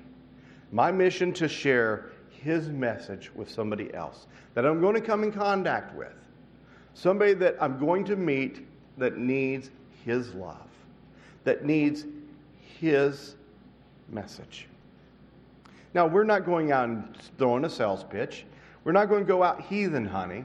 My 0.73 0.91
mission 0.91 1.33
to 1.35 1.49
share 1.49 2.13
His 2.31 2.69
message 2.69 3.31
with 3.35 3.51
somebody 3.51 3.93
else 3.95 4.27
that 4.55 4.65
I'm 4.67 4.81
going 4.81 4.95
to 4.95 5.01
come 5.01 5.23
in 5.23 5.33
contact 5.33 5.95
with 5.95 6.15
somebody 6.95 7.35
that 7.35 7.57
I'm 7.61 7.79
going 7.79 8.05
to 8.07 8.17
meet 8.17 8.67
that 8.97 9.19
needs 9.19 9.71
His 10.05 10.35
love, 10.35 10.66
that 11.47 11.65
needs 11.65 12.05
His 12.81 13.37
message. 14.11 14.67
Now, 15.95 16.07
we're 16.07 16.25
not 16.25 16.45
going 16.45 16.73
out 16.73 16.89
and 16.89 17.17
throwing 17.39 17.65
a 17.65 17.71
sales 17.71 18.05
pitch. 18.05 18.45
We're 18.85 18.93
not 18.93 19.09
going 19.09 19.21
to 19.21 19.27
go 19.27 19.43
out 19.43 19.63
heathen 19.63 20.05
honey, 20.05 20.45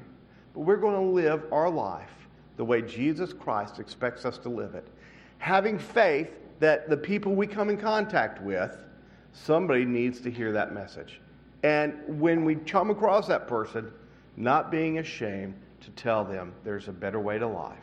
but 0.53 0.61
we're 0.61 0.77
going 0.77 0.93
to 0.93 1.11
live 1.11 1.43
our 1.51 1.69
life 1.69 2.09
the 2.55 2.63
way 2.63 2.81
Jesus 2.83 3.33
Christ 3.33 3.79
expects 3.79 4.25
us 4.25 4.37
to 4.39 4.49
live 4.49 4.75
it. 4.75 4.87
Having 5.39 5.79
faith 5.79 6.29
that 6.59 6.87
the 6.87 6.97
people 6.97 7.33
we 7.33 7.47
come 7.47 7.69
in 7.69 7.77
contact 7.77 8.41
with, 8.43 8.77
somebody 9.33 9.83
needs 9.83 10.21
to 10.21 10.29
hear 10.29 10.51
that 10.51 10.71
message. 10.71 11.19
And 11.63 11.95
when 12.21 12.45
we 12.45 12.55
come 12.55 12.91
across 12.91 13.27
that 13.27 13.47
person, 13.47 13.91
not 14.37 14.69
being 14.69 14.99
ashamed 14.99 15.55
to 15.81 15.89
tell 15.91 16.23
them 16.23 16.53
there's 16.63 16.87
a 16.87 16.91
better 16.91 17.19
way 17.19 17.39
to 17.39 17.47
life, 17.47 17.77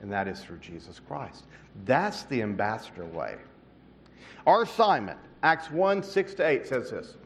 and 0.00 0.12
that 0.12 0.28
is 0.28 0.40
through 0.40 0.58
Jesus 0.58 1.00
Christ. 1.00 1.44
That's 1.84 2.24
the 2.24 2.42
ambassador 2.42 3.04
way. 3.06 3.36
Our 4.46 4.62
assignment, 4.62 5.18
Acts 5.42 5.70
1 5.70 6.02
6 6.02 6.34
to 6.34 6.46
8, 6.46 6.66
says 6.66 6.90
this. 6.90 7.16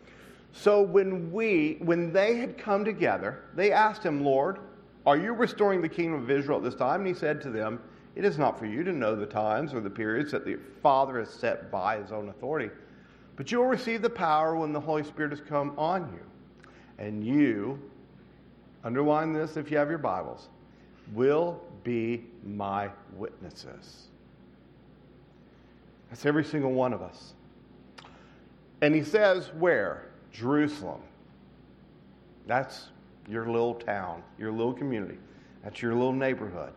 So 0.53 0.83
when 0.83 1.31
we, 1.33 1.77
when 1.81 2.12
they 2.12 2.37
had 2.37 2.59
come 2.59 2.85
together, 2.85 3.45
they 3.55 3.73
asked 3.73 4.03
him, 4.03 4.25
Lord, 4.25 4.59
are 5.07 5.17
you 5.17 5.33
restoring 5.33 5.81
the 5.81 5.89
kingdom 5.89 6.23
of 6.23 6.31
Israel 6.31 6.59
at 6.59 6.65
this 6.65 6.75
time? 6.75 7.00
And 7.00 7.09
he 7.09 7.15
said 7.15 7.41
to 7.43 7.50
them, 7.50 7.81
It 8.17 8.25
is 8.25 8.39
not 8.39 8.59
for 8.59 8.67
you 8.67 8.83
to 8.85 8.93
know 8.93 9.15
the 9.15 9.27
times 9.27 9.73
or 9.73 9.81
the 9.81 9.91
periods 9.91 10.33
that 10.33 10.45
the 10.45 10.59
Father 10.83 11.19
has 11.19 11.31
set 11.31 11.71
by 11.71 11.99
his 11.99 12.12
own 12.12 12.29
authority, 12.29 12.71
but 13.37 13.50
you 13.50 13.59
will 13.59 13.67
receive 13.67 14.03
the 14.03 14.11
power 14.11 14.57
when 14.57 14.73
the 14.73 14.81
Holy 14.81 15.05
Spirit 15.05 15.31
has 15.31 15.41
come 15.41 15.73
on 15.79 16.12
you. 16.12 16.21
And 16.99 17.25
you 17.25 17.81
underline 18.85 19.33
this 19.33 19.57
if 19.57 19.71
you 19.71 19.77
have 19.77 19.89
your 19.89 19.99
Bibles, 19.99 20.49
will 21.12 21.61
be 21.83 22.25
my 22.45 22.91
witnesses. 23.15 24.09
That's 26.09 26.27
every 26.27 26.45
single 26.45 26.73
one 26.73 26.93
of 26.93 27.03
us. 27.03 27.35
And 28.83 28.95
he 28.95 29.03
says, 29.03 29.51
where? 29.59 30.11
Jerusalem. 30.33 31.01
That's 32.47 32.89
your 33.29 33.47
little 33.47 33.75
town, 33.75 34.23
your 34.39 34.51
little 34.51 34.73
community. 34.73 35.19
That's 35.63 35.83
your 35.83 35.95
little 35.95 36.13
neighborhood. 36.13 36.73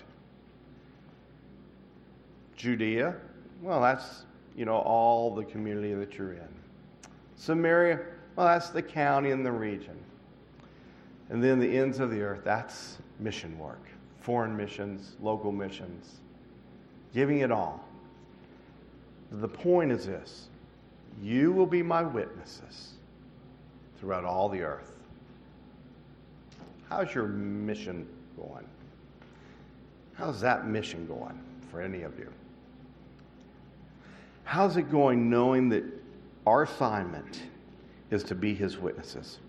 Judea, 2.56 3.16
well, 3.62 3.82
that's, 3.82 4.24
you 4.56 4.66
know, 4.66 4.76
all 4.76 5.34
the 5.34 5.44
community 5.44 5.94
that 5.94 6.18
you're 6.18 6.34
in. 6.34 6.48
Samaria, 7.36 8.00
well, 8.36 8.48
that's 8.48 8.70
the 8.70 8.82
county 8.82 9.32
and 9.32 9.46
the 9.46 9.52
region. 9.52 9.98
And 11.30 11.44
then 11.44 11.60
the 11.60 11.78
ends 11.78 12.00
of 12.00 12.12
the 12.12 12.22
earth, 12.22 12.42
that's 12.44 12.98
mission 13.20 13.58
work 13.58 13.93
foreign 14.24 14.56
missions, 14.56 15.18
local 15.22 15.52
missions, 15.52 16.20
giving 17.14 17.40
it 17.40 17.52
all. 17.52 17.84
The 19.32 19.48
point 19.48 19.92
is 19.92 20.06
this 20.06 20.48
you 21.22 21.52
will 21.52 21.68
be 21.68 21.84
my 21.84 22.02
witnesses 22.02 22.94
throughout 24.00 24.24
all 24.24 24.50
the 24.50 24.62
earth. 24.62 24.94
How's 26.90 27.14
your 27.14 27.28
mission 27.28 28.08
going? 28.38 28.66
How's 30.14 30.40
that 30.42 30.68
mission 30.68 31.06
going 31.06 31.40
for 31.70 31.82
any 31.82 32.04
of 32.04 32.18
you? 32.18 32.32
How's 34.44 34.78
it 34.78 34.90
going 34.90 35.30
knowing 35.30 35.70
that 35.70 35.84
our 36.46 36.64
assignment 36.64 37.44
is 38.10 38.24
to 38.26 38.36
be 38.36 38.54
his 38.54 38.78
witnesses? 38.78 39.40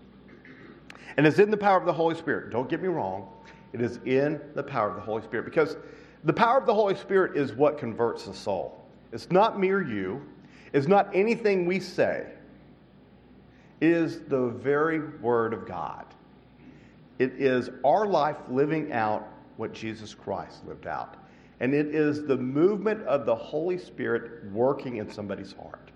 And 1.17 1.25
it's 1.25 1.39
in 1.39 1.49
the 1.49 1.57
power 1.57 1.77
of 1.77 1.85
the 1.85 1.93
Holy 1.93 2.15
Spirit. 2.15 2.49
Don't 2.49 2.69
get 2.69 2.81
me 2.81 2.87
wrong. 2.87 3.29
It 3.75 3.81
is 3.81 3.99
in 4.05 4.39
the 4.53 4.63
power 4.63 4.87
of 4.87 4.95
the 4.95 5.01
Holy 5.01 5.21
Spirit 5.21 5.43
because 5.43 5.75
the 6.23 6.31
power 6.31 6.57
of 6.57 6.65
the 6.65 6.73
Holy 6.73 6.95
Spirit 6.95 7.35
is 7.35 7.51
what 7.51 7.77
converts 7.77 8.23
the 8.23 8.33
soul. 8.33 8.81
It's 9.11 9.29
not 9.31 9.59
mere 9.59 9.83
you, 9.85 10.25
it's 10.71 10.87
not 10.87 11.13
anything 11.13 11.65
we 11.65 11.81
say. 11.81 12.25
It 13.81 13.89
is 13.89 14.21
the 14.29 14.47
very 14.47 15.01
Word 15.17 15.53
of 15.53 15.67
God. 15.67 16.05
It 17.19 17.33
is 17.33 17.69
our 17.83 18.07
life 18.07 18.37
living 18.49 18.93
out 18.93 19.27
what 19.57 19.73
Jesus 19.73 20.13
Christ 20.13 20.65
lived 20.65 20.87
out. 20.87 21.17
And 21.59 21.73
it 21.73 21.93
is 21.93 22.23
the 22.23 22.37
movement 22.37 23.03
of 23.03 23.25
the 23.25 23.35
Holy 23.35 23.77
Spirit 23.77 24.49
working 24.53 24.97
in 24.97 25.11
somebody's 25.11 25.51
heart. 25.51 25.91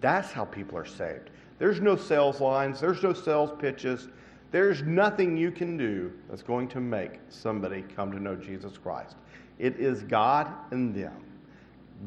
That's 0.00 0.32
how 0.32 0.44
people 0.44 0.76
are 0.76 0.84
saved. 0.84 1.30
There's 1.60 1.80
no 1.80 1.94
sales 1.94 2.40
lines, 2.40 2.80
there's 2.80 3.04
no 3.04 3.12
sales 3.12 3.52
pitches, 3.60 4.08
there's 4.52 4.82
nothing 4.82 5.36
you 5.36 5.50
can 5.50 5.76
do 5.78 6.12
that's 6.28 6.42
going 6.42 6.68
to 6.68 6.80
make 6.80 7.18
somebody 7.30 7.82
come 7.96 8.12
to 8.12 8.20
know 8.20 8.36
Jesus 8.36 8.76
Christ. 8.76 9.16
It 9.58 9.80
is 9.80 10.02
God 10.02 10.52
and 10.70 10.94
them. 10.94 11.24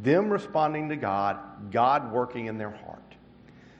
Them 0.04 0.30
responding 0.30 0.88
to 0.90 0.96
God, 0.96 1.72
God 1.72 2.12
working 2.12 2.46
in 2.46 2.58
their 2.58 2.70
heart. 2.70 3.02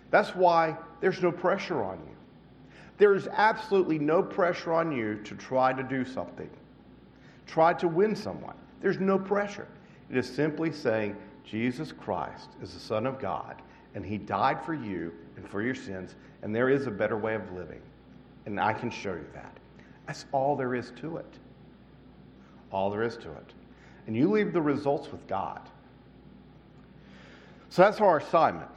That's 0.10 0.36
why 0.36 0.78
there's 1.00 1.22
no 1.22 1.32
pressure 1.32 1.84
on 1.84 2.00
you. 2.00 2.16
There's 2.98 3.28
absolutely 3.28 4.00
no 4.00 4.24
pressure 4.24 4.74
on 4.74 4.92
you 4.92 5.22
to 5.24 5.36
try 5.36 5.74
to 5.74 5.84
do 5.84 6.04
something, 6.04 6.50
try 7.46 7.74
to 7.74 7.88
win 7.88 8.16
someone. 8.16 8.56
There's 8.82 9.00
no 9.00 9.20
pressure. 9.20 9.68
It 10.10 10.18
is 10.18 10.28
simply 10.28 10.72
saying, 10.72 11.16
Jesus 11.44 11.92
Christ 11.92 12.52
is 12.62 12.74
the 12.74 12.80
Son 12.80 13.06
of 13.06 13.20
God, 13.20 13.62
and 13.94 14.06
He 14.06 14.18
died 14.18 14.64
for 14.64 14.74
you 14.74 15.14
and 15.36 15.48
for 15.48 15.62
your 15.62 15.76
sins, 15.76 16.16
and 16.42 16.56
there 16.56 16.70
is 16.70 16.88
a 16.88 16.92
better 16.92 17.18
way 17.18 17.36
of 17.36 17.52
living. 17.52 17.82
And 18.46 18.60
I 18.60 18.74
can 18.74 18.90
show 18.90 19.14
you 19.14 19.26
that. 19.34 19.58
That's 20.08 20.26
all 20.32 20.56
there 20.56 20.76
is 20.76 20.92
to 21.02 21.18
it. 21.18 21.34
All 22.72 22.90
there 22.90 23.04
is 23.04 23.18
to 23.18 23.32
it. 23.32 23.54
And 24.08 24.16
you 24.16 24.30
leave 24.30 24.54
the 24.54 24.62
results 24.62 25.12
with 25.12 25.26
God. 25.28 25.62
So 27.70 27.82
that's 27.82 28.00
our 28.00 28.18
assignment. 28.18 28.70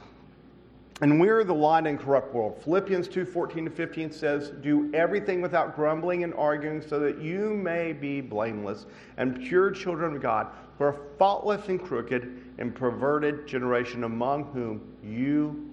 And 1.01 1.21
we're 1.21 1.45
the 1.45 1.53
light 1.53 1.85
in 1.85 1.97
corrupt 1.97 2.33
world. 2.33 2.61
Philippians 2.63 3.07
2 3.07 3.23
14 3.23 3.65
to 3.65 3.71
15 3.71 4.11
says, 4.11 4.49
Do 4.61 4.93
everything 4.93 5.41
without 5.41 5.75
grumbling 5.75 6.25
and 6.25 6.33
arguing, 6.33 6.81
so 6.81 6.99
that 6.99 7.21
you 7.21 7.53
may 7.53 7.93
be 7.93 8.19
blameless 8.19 8.85
and 9.15 9.39
pure 9.39 9.71
children 9.71 10.17
of 10.17 10.21
God, 10.21 10.47
who 10.77 10.83
are 10.83 10.99
faultless 11.17 11.69
and 11.69 11.81
crooked 11.81 12.43
and 12.57 12.75
perverted 12.75 13.47
generation, 13.47 14.03
among 14.03 14.45
whom 14.51 14.81
you 15.01 15.69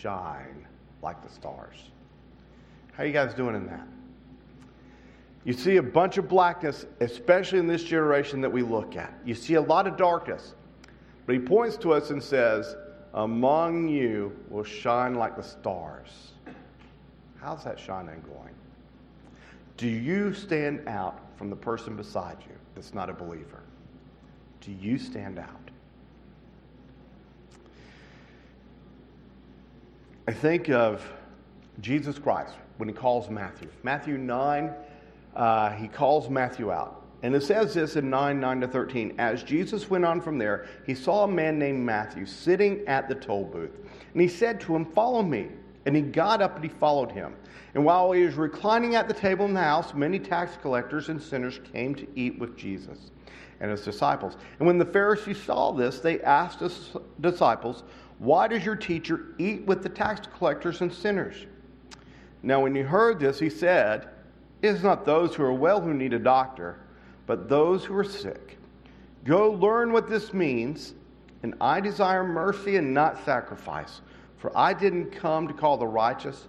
shine 0.00 0.66
like 1.02 1.22
the 1.22 1.28
stars. 1.28 1.90
How 3.00 3.06
you 3.06 3.14
guys 3.14 3.32
doing 3.32 3.54
in 3.54 3.66
that? 3.68 3.88
You 5.46 5.54
see 5.54 5.78
a 5.78 5.82
bunch 5.82 6.18
of 6.18 6.28
blackness, 6.28 6.84
especially 7.00 7.58
in 7.58 7.66
this 7.66 7.82
generation 7.82 8.42
that 8.42 8.52
we 8.52 8.60
look 8.60 8.94
at. 8.94 9.14
You 9.24 9.34
see 9.34 9.54
a 9.54 9.60
lot 9.62 9.86
of 9.86 9.96
darkness. 9.96 10.52
But 11.24 11.32
he 11.32 11.38
points 11.38 11.78
to 11.78 11.94
us 11.94 12.10
and 12.10 12.22
says, 12.22 12.76
Among 13.14 13.88
you 13.88 14.36
will 14.50 14.64
shine 14.64 15.14
like 15.14 15.34
the 15.34 15.42
stars. 15.42 16.32
How's 17.40 17.64
that 17.64 17.80
shining 17.80 18.22
going? 18.34 18.54
Do 19.78 19.88
you 19.88 20.34
stand 20.34 20.86
out 20.86 21.20
from 21.36 21.48
the 21.48 21.56
person 21.56 21.96
beside 21.96 22.36
you 22.46 22.54
that's 22.74 22.92
not 22.92 23.08
a 23.08 23.14
believer? 23.14 23.62
Do 24.60 24.72
you 24.72 24.98
stand 24.98 25.38
out? 25.38 25.70
I 30.28 30.34
think 30.34 30.68
of 30.68 31.02
Jesus 31.80 32.18
Christ 32.18 32.54
when 32.78 32.88
he 32.88 32.94
calls 32.94 33.28
Matthew. 33.30 33.68
Matthew 33.82 34.18
9, 34.18 34.72
uh, 35.36 35.70
he 35.70 35.88
calls 35.88 36.28
Matthew 36.28 36.72
out. 36.72 37.04
And 37.22 37.34
it 37.34 37.42
says 37.42 37.74
this 37.74 37.96
in 37.96 38.08
9 38.08 38.40
9 38.40 38.60
to 38.62 38.68
13. 38.68 39.14
As 39.18 39.42
Jesus 39.42 39.90
went 39.90 40.04
on 40.04 40.20
from 40.20 40.38
there, 40.38 40.66
he 40.86 40.94
saw 40.94 41.24
a 41.24 41.28
man 41.28 41.58
named 41.58 41.84
Matthew 41.84 42.24
sitting 42.24 42.86
at 42.86 43.08
the 43.08 43.14
toll 43.14 43.44
booth. 43.44 43.76
And 44.12 44.22
he 44.22 44.28
said 44.28 44.60
to 44.62 44.74
him, 44.74 44.84
Follow 44.86 45.22
me. 45.22 45.48
And 45.86 45.96
he 45.96 46.02
got 46.02 46.42
up 46.42 46.56
and 46.56 46.64
he 46.64 46.70
followed 46.70 47.10
him. 47.10 47.34
And 47.74 47.84
while 47.84 48.12
he 48.12 48.24
was 48.24 48.34
reclining 48.34 48.96
at 48.96 49.08
the 49.08 49.14
table 49.14 49.46
in 49.46 49.54
the 49.54 49.60
house, 49.60 49.94
many 49.94 50.18
tax 50.18 50.56
collectors 50.60 51.08
and 51.08 51.22
sinners 51.22 51.60
came 51.72 51.94
to 51.94 52.06
eat 52.14 52.38
with 52.38 52.56
Jesus 52.56 53.10
and 53.60 53.70
his 53.70 53.82
disciples. 53.82 54.36
And 54.58 54.66
when 54.66 54.78
the 54.78 54.84
Pharisees 54.84 55.40
saw 55.40 55.72
this, 55.72 56.00
they 56.00 56.20
asked 56.22 56.60
his 56.60 56.96
disciples, 57.20 57.84
Why 58.18 58.48
does 58.48 58.64
your 58.64 58.76
teacher 58.76 59.34
eat 59.38 59.64
with 59.66 59.82
the 59.82 59.88
tax 59.88 60.26
collectors 60.38 60.80
and 60.80 60.92
sinners? 60.92 61.46
Now, 62.42 62.62
when 62.62 62.74
he 62.74 62.82
heard 62.82 63.20
this, 63.20 63.38
he 63.38 63.50
said, 63.50 64.08
It 64.62 64.68
is 64.68 64.82
not 64.82 65.04
those 65.04 65.34
who 65.34 65.42
are 65.44 65.52
well 65.52 65.80
who 65.80 65.94
need 65.94 66.12
a 66.12 66.18
doctor, 66.18 66.80
but 67.26 67.48
those 67.48 67.84
who 67.84 67.96
are 67.96 68.04
sick. 68.04 68.58
Go 69.24 69.50
learn 69.52 69.92
what 69.92 70.08
this 70.08 70.32
means. 70.32 70.94
And 71.42 71.54
I 71.60 71.80
desire 71.80 72.22
mercy 72.22 72.76
and 72.76 72.92
not 72.92 73.24
sacrifice, 73.24 74.02
for 74.36 74.56
I 74.56 74.74
didn't 74.74 75.10
come 75.10 75.48
to 75.48 75.54
call 75.54 75.78
the 75.78 75.86
righteous, 75.86 76.48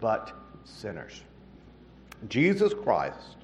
but 0.00 0.32
sinners. 0.64 1.22
Jesus 2.28 2.74
Christ 2.74 3.36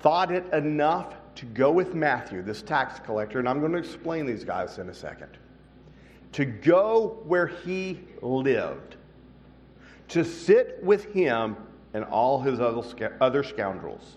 thought 0.00 0.30
it 0.30 0.44
enough 0.52 1.14
to 1.36 1.46
go 1.46 1.70
with 1.70 1.94
Matthew, 1.94 2.42
this 2.42 2.62
tax 2.62 2.98
collector, 3.00 3.38
and 3.38 3.48
I'm 3.48 3.60
going 3.60 3.72
to 3.72 3.78
explain 3.78 4.26
these 4.26 4.44
guys 4.44 4.78
in 4.78 4.88
a 4.88 4.94
second, 4.94 5.38
to 6.32 6.44
go 6.44 7.20
where 7.24 7.46
he 7.46 8.00
lived, 8.20 8.96
to 10.10 10.24
sit 10.24 10.78
with 10.82 11.12
him 11.12 11.56
and 11.94 12.04
all 12.04 12.40
his 12.40 12.60
other 12.60 13.42
scoundrels, 13.42 14.16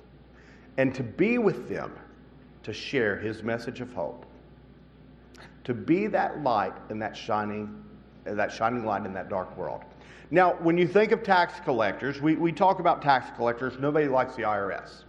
and 0.77 0.93
to 0.93 1.03
be 1.03 1.37
with 1.37 1.69
them 1.69 1.93
to 2.63 2.73
share 2.73 3.17
his 3.17 3.43
message 3.43 3.81
of 3.81 3.91
hope, 3.93 4.25
to 5.63 5.73
be 5.73 6.07
that 6.07 6.41
light 6.43 6.73
and 6.89 7.01
that 7.01 7.15
shining, 7.15 7.83
that 8.25 8.51
shining 8.51 8.85
light 8.85 9.05
in 9.05 9.13
that 9.13 9.29
dark 9.29 9.55
world. 9.57 9.81
Now, 10.31 10.53
when 10.53 10.77
you 10.77 10.87
think 10.87 11.11
of 11.11 11.23
tax 11.23 11.59
collectors, 11.63 12.21
we, 12.21 12.35
we 12.35 12.51
talk 12.51 12.79
about 12.79 13.01
tax 13.01 13.35
collectors. 13.35 13.77
Nobody 13.79 14.07
likes 14.07 14.35
the 14.35 14.43
IRS. 14.43 15.03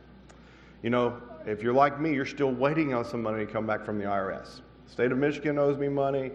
You 0.83 0.91
know, 0.91 1.21
if 1.47 1.63
you're 1.63 1.73
like 1.73 2.01
me, 2.01 2.13
you're 2.13 2.27
still 2.27 2.53
waiting 2.53 2.93
on 2.93 3.05
some 3.05 3.23
money 3.23 3.47
to 3.47 3.51
come 3.51 3.67
back 3.67 3.85
from 3.85 3.99
the 3.99 4.05
IRS. 4.05 4.61
State 4.87 5.13
of 5.13 5.19
Michigan 5.19 5.59
owes 5.59 5.79
me 5.79 5.89
money. 5.89 6.31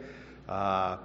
Uh, 0.48 0.98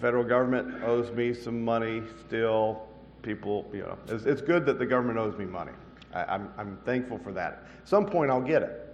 federal 0.00 0.24
government 0.24 0.82
owes 0.84 1.10
me 1.12 1.34
some 1.34 1.64
money 1.64 2.02
still. 2.26 2.82
People, 3.22 3.68
you 3.72 3.80
know, 3.80 3.98
it's, 4.08 4.24
it's 4.24 4.40
good 4.40 4.64
that 4.66 4.78
the 4.78 4.86
government 4.86 5.18
owes 5.18 5.36
me 5.36 5.44
money. 5.44 5.72
I, 6.14 6.24
I'm, 6.24 6.52
I'm 6.56 6.78
thankful 6.84 7.18
for 7.18 7.32
that. 7.32 7.64
At 7.82 7.88
some 7.88 8.06
point, 8.06 8.30
I'll 8.30 8.40
get 8.40 8.62
it. 8.62 8.88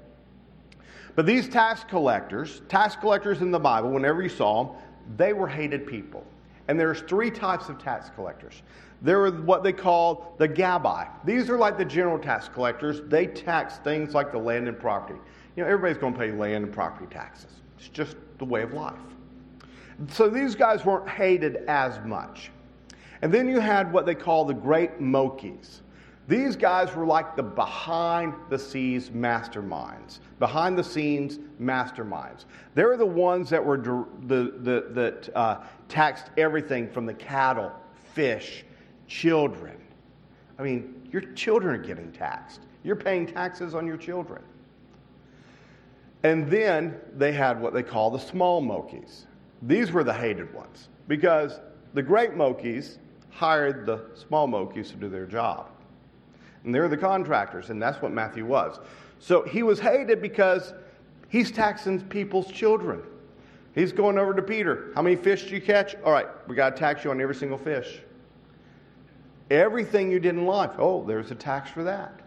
But 1.14 1.26
these 1.26 1.49
tax 1.49 1.85
collectors, 1.85 2.62
tax 2.69 2.97
collectors 2.97 3.40
in 3.40 3.50
the 3.50 3.59
Bible, 3.61 3.90
whenever 3.90 4.23
you 4.23 4.28
saw 4.28 4.64
them, 4.64 4.76
they 5.16 5.33
were 5.33 5.47
hated 5.47 5.87
people. 5.87 6.26
And 6.69 6.81
there's 6.81 7.02
three 7.02 7.31
types 7.31 7.69
of 7.69 7.78
tax 7.78 8.11
collectors. 8.11 8.62
There 9.02 9.25
are 9.26 9.31
what 9.31 9.62
they 9.62 9.73
call 9.73 10.35
the 10.38 10.49
Gabbai. 10.49 11.09
These 11.25 11.50
are 11.50 11.59
like 11.59 11.76
the 11.76 11.85
general 11.85 12.19
tax 12.19 12.49
collectors. 12.49 13.02
They 13.09 13.26
tax 13.26 13.76
things 13.78 14.14
like 14.14 14.33
the 14.33 14.38
land 14.38 14.66
and 14.66 14.78
property. 14.78 15.21
You 15.57 15.62
know, 15.62 15.69
everybody's 15.69 15.99
going 15.99 16.14
to 16.14 16.19
pay 16.19 16.33
land 16.33 16.64
and 16.64 16.73
property 16.73 17.07
taxes. 17.12 17.61
It's 17.78 17.88
just 17.88 18.16
the 18.38 18.47
way 18.47 18.62
of 18.62 18.73
life. 18.73 18.99
So 20.08 20.28
these 20.28 20.54
guys 20.54 20.84
weren't 20.84 21.08
hated 21.08 21.56
as 21.68 22.04
much. 22.04 22.50
And 23.22 23.32
then 23.32 23.48
you 23.48 23.60
had 23.60 23.92
what 23.92 24.06
they 24.06 24.14
call 24.14 24.44
the 24.44 24.54
great 24.54 25.00
Mokies. 25.00 25.80
These 26.26 26.56
guys 26.56 26.94
were 26.94 27.04
like 27.04 27.36
the 27.36 27.42
behind 27.42 28.32
the 28.49 28.58
scenes 28.58 29.10
masterminds, 29.10 30.21
behind 30.38 30.78
the 30.78 30.84
scenes 30.84 31.38
masterminds. 31.60 32.47
They 32.75 32.84
were 32.84 32.97
the 32.97 33.04
ones 33.04 33.50
that 33.50 33.64
were 33.64 33.76
the, 33.76 34.54
the, 34.62 34.86
that 34.92 35.36
uh, 35.36 35.64
taxed 35.88 36.30
everything 36.38 36.88
from 36.88 37.04
the 37.04 37.12
cattle, 37.12 37.73
fish, 38.14 38.64
children. 39.06 39.76
I 40.58 40.62
mean, 40.62 41.08
your 41.12 41.21
children 41.34 41.75
are 41.75 41.84
getting 41.84 42.10
taxed. 42.10 42.62
You're 42.84 42.97
paying 42.97 43.26
taxes 43.26 43.75
on 43.75 43.86
your 43.86 43.99
children. 43.99 44.42
And 46.23 46.49
then 46.49 46.99
they 47.16 47.32
had 47.32 47.60
what 47.60 47.75
they 47.75 47.82
call 47.82 48.10
the 48.10 48.19
small 48.19 48.62
Mokies. 48.62 49.25
These 49.66 49.92
were 49.92 50.04
the 50.04 50.12
hated 50.12 50.52
ones 50.54 50.88
because 51.08 51.60
the 51.94 52.02
great 52.02 52.32
Mokies 52.32 52.98
hired 53.30 53.86
the 53.86 54.04
small 54.14 54.46
Mokies 54.46 54.90
to 54.90 54.96
do 54.96 55.08
their 55.08 55.26
job. 55.26 55.70
And 56.64 56.74
they're 56.74 56.88
the 56.88 56.96
contractors, 56.96 57.70
and 57.70 57.80
that's 57.80 58.00
what 58.00 58.12
Matthew 58.12 58.46
was. 58.46 58.78
So 59.18 59.42
he 59.42 59.62
was 59.62 59.80
hated 59.80 60.20
because 60.22 60.74
he's 61.28 61.50
taxing 61.50 62.00
people's 62.00 62.50
children. 62.50 63.02
He's 63.74 63.92
going 63.92 64.18
over 64.18 64.34
to 64.34 64.42
Peter. 64.42 64.92
How 64.94 65.02
many 65.02 65.16
fish 65.16 65.44
did 65.44 65.52
you 65.52 65.60
catch? 65.60 65.96
All 66.04 66.12
right, 66.12 66.28
we 66.46 66.54
got 66.54 66.76
to 66.76 66.80
tax 66.80 67.04
you 67.04 67.10
on 67.10 67.20
every 67.20 67.34
single 67.34 67.58
fish. 67.58 68.00
Everything 69.50 70.10
you 70.10 70.20
did 70.20 70.34
in 70.34 70.46
life, 70.46 70.72
oh, 70.78 71.04
there's 71.04 71.30
a 71.30 71.34
tax 71.34 71.70
for 71.70 71.84
that. 71.84 72.20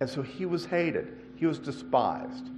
And 0.00 0.08
so 0.08 0.22
he 0.22 0.46
was 0.46 0.66
hated, 0.66 1.16
he 1.36 1.46
was 1.46 1.58
despised. 1.58 2.50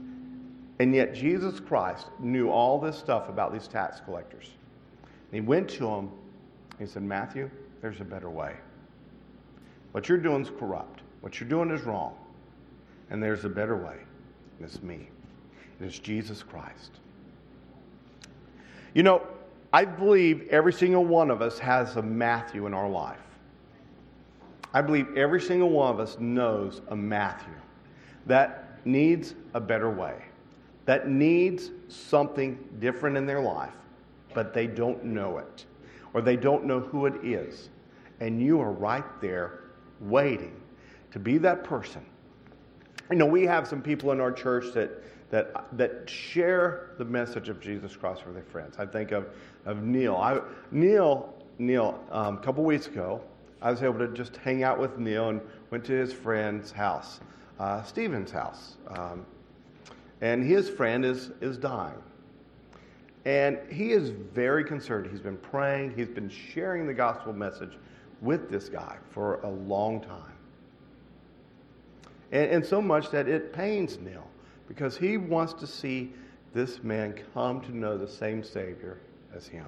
And 0.80 0.94
yet 0.94 1.14
Jesus 1.14 1.60
Christ 1.60 2.06
knew 2.20 2.48
all 2.48 2.78
this 2.80 2.96
stuff 2.96 3.28
about 3.28 3.52
these 3.52 3.66
tax 3.66 4.00
collectors. 4.00 4.50
And 5.02 5.34
he 5.34 5.40
went 5.40 5.68
to 5.70 5.80
them, 5.80 6.10
he 6.78 6.86
said, 6.86 7.02
Matthew, 7.02 7.50
there's 7.82 8.00
a 8.00 8.04
better 8.04 8.30
way. 8.30 8.54
What 9.92 10.08
you're 10.08 10.18
doing 10.18 10.42
is 10.42 10.50
corrupt. 10.50 11.02
What 11.20 11.40
you're 11.40 11.48
doing 11.48 11.70
is 11.70 11.82
wrong. 11.82 12.14
And 13.10 13.22
there's 13.22 13.44
a 13.44 13.48
better 13.48 13.76
way. 13.76 13.96
And 14.58 14.66
it's 14.68 14.82
me. 14.82 15.08
And 15.78 15.88
it's 15.88 15.98
Jesus 15.98 16.42
Christ. 16.42 16.92
You 18.94 19.02
know, 19.02 19.26
I 19.72 19.84
believe 19.84 20.48
every 20.48 20.72
single 20.72 21.04
one 21.04 21.30
of 21.30 21.42
us 21.42 21.58
has 21.58 21.96
a 21.96 22.02
Matthew 22.02 22.66
in 22.66 22.74
our 22.74 22.88
life. 22.88 23.18
I 24.72 24.82
believe 24.82 25.16
every 25.16 25.40
single 25.40 25.70
one 25.70 25.92
of 25.92 26.00
us 26.00 26.18
knows 26.18 26.82
a 26.88 26.96
Matthew 26.96 27.54
that 28.26 28.78
needs 28.84 29.34
a 29.54 29.60
better 29.60 29.90
way, 29.90 30.22
that 30.88 31.06
needs 31.06 31.70
something 31.88 32.58
different 32.78 33.14
in 33.14 33.26
their 33.26 33.42
life, 33.42 33.74
but 34.32 34.54
they 34.54 34.66
don't 34.66 35.04
know 35.04 35.36
it, 35.36 35.66
or 36.14 36.22
they 36.22 36.34
don't 36.34 36.64
know 36.64 36.80
who 36.80 37.04
it 37.04 37.22
is. 37.22 37.68
And 38.20 38.40
you 38.40 38.58
are 38.58 38.72
right 38.72 39.04
there 39.20 39.64
waiting 40.00 40.58
to 41.10 41.18
be 41.18 41.36
that 41.36 41.62
person. 41.62 42.00
You 43.10 43.16
know, 43.16 43.26
we 43.26 43.44
have 43.44 43.68
some 43.68 43.82
people 43.82 44.12
in 44.12 44.20
our 44.20 44.32
church 44.32 44.72
that, 44.72 45.02
that, 45.30 45.66
that 45.76 46.08
share 46.08 46.92
the 46.96 47.04
message 47.04 47.50
of 47.50 47.60
Jesus 47.60 47.94
Christ 47.94 48.24
with 48.24 48.36
their 48.36 48.44
friends. 48.44 48.76
I 48.78 48.86
think 48.86 49.12
of, 49.12 49.26
of 49.66 49.82
Neil. 49.82 50.16
I, 50.16 50.40
Neil, 50.70 51.34
Neil 51.58 52.02
um, 52.10 52.38
a 52.38 52.40
couple 52.40 52.64
weeks 52.64 52.86
ago, 52.86 53.20
I 53.60 53.70
was 53.70 53.82
able 53.82 53.98
to 53.98 54.08
just 54.08 54.38
hang 54.38 54.62
out 54.62 54.78
with 54.78 54.96
Neil 54.98 55.28
and 55.28 55.42
went 55.70 55.84
to 55.84 55.92
his 55.92 56.14
friend's 56.14 56.72
house, 56.72 57.20
uh, 57.58 57.82
Stephen's 57.82 58.30
house. 58.30 58.78
Um, 58.86 59.26
and 60.20 60.44
his 60.44 60.68
friend 60.68 61.04
is, 61.04 61.30
is 61.40 61.56
dying. 61.56 62.02
And 63.24 63.58
he 63.70 63.92
is 63.92 64.10
very 64.10 64.64
concerned. 64.64 65.08
He's 65.10 65.20
been 65.20 65.36
praying, 65.36 65.94
he's 65.96 66.08
been 66.08 66.30
sharing 66.30 66.86
the 66.86 66.94
gospel 66.94 67.32
message 67.32 67.76
with 68.20 68.50
this 68.50 68.68
guy 68.68 68.96
for 69.10 69.40
a 69.42 69.50
long 69.50 70.00
time. 70.00 70.32
And, 72.32 72.50
and 72.50 72.66
so 72.66 72.80
much 72.80 73.10
that 73.10 73.28
it 73.28 73.52
pains 73.52 73.98
Neil 73.98 74.26
because 74.66 74.96
he 74.96 75.16
wants 75.16 75.52
to 75.54 75.66
see 75.66 76.12
this 76.54 76.82
man 76.82 77.14
come 77.34 77.60
to 77.62 77.76
know 77.76 77.96
the 77.96 78.08
same 78.08 78.42
Savior 78.42 78.98
as 79.34 79.46
him. 79.46 79.66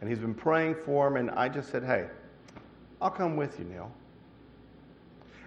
And 0.00 0.10
he's 0.10 0.18
been 0.18 0.34
praying 0.34 0.76
for 0.84 1.08
him, 1.08 1.16
and 1.16 1.30
I 1.30 1.48
just 1.48 1.70
said, 1.70 1.82
hey, 1.82 2.06
I'll 3.00 3.10
come 3.10 3.36
with 3.36 3.58
you, 3.58 3.64
Neil. 3.64 3.90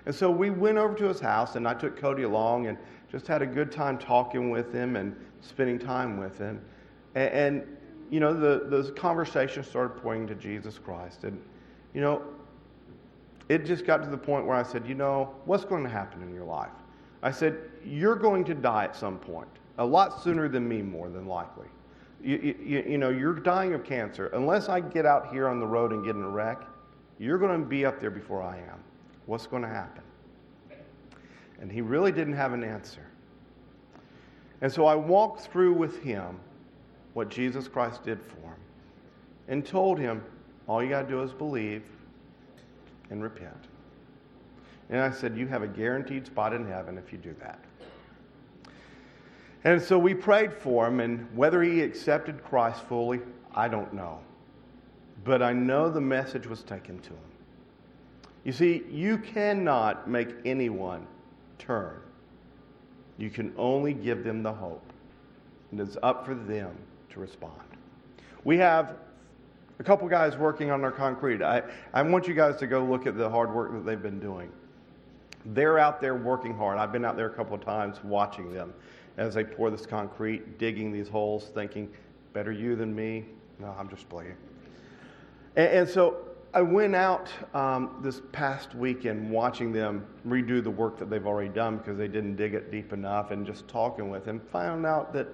And 0.06 0.16
so 0.16 0.32
we 0.32 0.50
went 0.50 0.78
over 0.78 0.96
to 0.96 1.06
his 1.06 1.20
house, 1.20 1.56
and 1.56 1.68
I 1.68 1.74
took 1.74 1.98
Cody 1.98 2.24
along 2.24 2.68
and 2.68 2.78
just 3.12 3.28
had 3.28 3.42
a 3.42 3.46
good 3.46 3.72
time 3.72 3.98
talking 3.98 4.50
with 4.50 4.74
him 4.74 4.96
and 4.96 5.16
spending 5.42 5.80
time 5.80 6.18
with 6.18 6.38
him. 6.38 6.62
And, 7.16 7.30
and 7.34 7.78
you 8.10 8.20
know, 8.20 8.34
the, 8.34 8.66
the 8.70 8.92
conversation 8.92 9.64
started 9.64 10.02
pointing 10.02 10.28
to 10.28 10.36
Jesus 10.36 10.78
Christ. 10.78 11.24
And 11.24 11.42
you 11.94 12.02
know, 12.02 12.24
it 13.50 13.66
just 13.66 13.86
got 13.86 14.04
to 14.04 14.10
the 14.10 14.18
point 14.18 14.46
where 14.46 14.56
I 14.56 14.64
said, 14.64 14.88
you 14.88 14.94
know, 14.94 15.34
what's 15.46 15.66
going 15.66 15.84
to 15.84 15.90
happen 15.90 16.22
in 16.22 16.34
your 16.34 16.46
life? 16.46 16.72
I 17.22 17.32
said, 17.32 17.58
you're 17.84 18.16
going 18.16 18.46
to 18.46 18.54
die 18.54 18.86
at 18.86 18.96
some 18.96 19.18
point, 19.18 19.50
a 19.78 19.86
lot 19.86 20.24
sooner 20.24 20.48
than 20.48 20.68
me, 20.68 20.82
more 20.82 21.10
than 21.10 21.26
likely. 21.26 21.68
You, 22.24 22.38
you, 22.38 22.84
you, 22.88 22.98
know, 22.98 23.10
you're 23.10 23.34
dying 23.34 23.74
of 23.74 23.84
cancer. 23.84 24.28
Unless 24.28 24.70
I 24.70 24.80
get 24.80 25.06
out 25.06 25.32
here 25.32 25.48
on 25.48 25.60
the 25.60 25.68
road 25.68 25.92
and 25.92 26.04
get 26.04 26.16
in 26.16 26.22
a 26.22 26.30
wreck, 26.30 26.62
you're 27.18 27.38
going 27.38 27.60
to 27.60 27.66
be 27.66 27.86
up 27.86 28.00
there 28.00 28.12
before 28.12 28.42
I 28.42 28.58
am. 28.58 28.84
What's 29.26 29.48
going 29.48 29.64
to 29.64 29.70
happen? 29.70 30.04
And 31.62 31.72
he 31.72 31.82
really 31.82 32.12
didn't 32.12 32.34
have 32.34 32.54
an 32.54 32.64
answer. 32.64 33.06
And 34.62 34.72
so 34.72 34.86
I 34.86 34.96
walked 34.96 35.42
through 35.42 35.74
with 35.74 36.02
him 36.02 36.40
what 37.14 37.30
Jesus 37.30 37.68
Christ 37.68 38.04
did 38.04 38.22
for 38.22 38.48
him 38.48 38.60
and 39.48 39.66
told 39.66 40.00
him, 40.00 40.24
All 40.68 40.84
you 40.84 40.90
got 40.90 41.04
to 41.04 41.08
do 41.08 41.22
is 41.22 41.34
believe 41.34 41.84
and 43.10 43.24
repent. 43.24 43.68
And 44.90 45.02
I 45.02 45.12
said, 45.12 45.38
You 45.38 45.48
have 45.48 45.64
a 45.64 45.68
guaranteed 45.68 46.26
spot 46.26 46.54
in 46.54 46.68
heaven 46.68 46.98
if 46.98 47.12
you 47.12 47.18
do 47.18 47.36
that. 47.40 47.60
And 49.64 49.82
so 49.82 50.00
we 50.00 50.14
prayed 50.14 50.54
for 50.54 50.88
him, 50.88 51.02
and 51.02 51.28
whether 51.36 51.62
he 51.62 51.82
accepted 51.82 52.44
Christ 52.44 52.82
fully, 52.86 53.20
I 53.54 53.68
don't 53.68 53.94
know. 53.94 54.20
But 55.26 55.42
I 55.42 55.52
know 55.52 55.90
the 55.90 56.00
message 56.00 56.48
was 56.48 56.64
taken 56.64 57.00
to 57.00 57.10
him. 57.10 57.18
You 58.46 58.54
see, 58.54 58.84
you 58.90 59.18
cannot 59.18 60.10
make 60.10 60.30
anyone 60.46 61.06
turn. 61.60 62.00
You 63.18 63.30
can 63.30 63.54
only 63.58 63.94
give 63.94 64.24
them 64.24 64.42
the 64.42 64.54
hope. 64.54 64.84
And 65.72 65.80
it's 65.80 65.98
up 66.02 66.26
for 66.26 66.34
them 66.34 66.76
to 67.12 67.20
respond. 67.20 67.54
We 68.44 68.58
have 68.58 68.96
a 69.80 69.84
couple 69.84 70.08
guys 70.08 70.36
working 70.36 70.72
on 70.72 70.84
our 70.84 70.92
concrete. 70.92 71.44
I, 71.44 71.62
I 71.94 72.02
want 72.02 72.28
you 72.28 72.34
guys 72.34 72.56
to 72.58 72.68
go 72.68 72.84
look 72.84 73.06
at 73.06 73.18
the 73.18 73.30
hard 73.30 73.54
work 73.54 73.72
that 73.74 73.86
they've 73.86 74.02
been 74.02 74.20
doing. 74.20 74.52
They're 75.46 75.78
out 75.78 76.02
there 76.02 76.16
working 76.16 76.56
hard. 76.56 76.78
I've 76.78 76.92
been 76.92 77.06
out 77.06 77.16
there 77.16 77.28
a 77.28 77.34
couple 77.34 77.56
of 77.56 77.64
times 77.64 78.04
watching 78.04 78.52
them 78.54 78.74
as 79.18 79.34
they 79.34 79.44
pour 79.44 79.70
this 79.70 79.86
concrete, 79.86 80.58
digging 80.58 80.92
these 80.92 81.08
holes, 81.08 81.52
thinking, 81.54 81.90
better 82.34 82.52
you 82.52 82.76
than 82.76 82.96
me. 82.96 83.26
No, 83.60 83.76
I'm 83.78 83.90
just 83.90 84.08
playing. 84.10 84.36
And, 85.56 85.68
and 85.70 85.90
so 85.90 86.18
I 86.52 86.64
went 86.64 86.96
out 86.96 87.30
um, 87.54 88.00
this 88.02 88.22
past 88.32 88.74
weekend 88.74 89.30
watching 89.30 89.72
them 89.72 90.08
redo 90.28 90.64
the 90.64 90.72
work 90.72 90.98
that 90.98 91.08
they've 91.08 91.28
already 91.28 91.50
done 91.50 91.78
because 91.78 91.96
they 91.96 92.08
didn't 92.08 92.38
dig 92.38 92.56
it 92.56 92.72
deep 92.72 92.92
enough 92.92 93.30
and 93.30 93.46
just 93.46 93.68
talking 93.68 94.10
with 94.10 94.26
them, 94.26 94.42
found 94.52 94.84
out 94.84 95.14
that, 95.14 95.28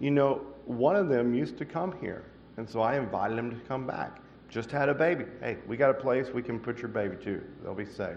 you 0.00 0.10
know, 0.10 0.40
one 0.64 0.96
of 0.96 1.10
them 1.10 1.34
used 1.34 1.58
to 1.58 1.66
come 1.66 1.94
here. 2.00 2.24
And 2.56 2.68
so 2.68 2.80
I 2.80 2.96
invited 2.96 3.38
him 3.38 3.50
to 3.50 3.56
come 3.66 3.86
back. 3.86 4.22
Just 4.48 4.70
had 4.70 4.88
a 4.88 4.94
baby. 4.94 5.26
Hey, 5.40 5.58
we 5.66 5.76
got 5.76 5.90
a 5.90 5.94
place 5.94 6.28
we 6.32 6.42
can 6.42 6.58
put 6.58 6.78
your 6.78 6.88
baby 6.88 7.16
to. 7.24 7.42
They'll 7.62 7.74
be 7.74 7.84
safe. 7.84 8.16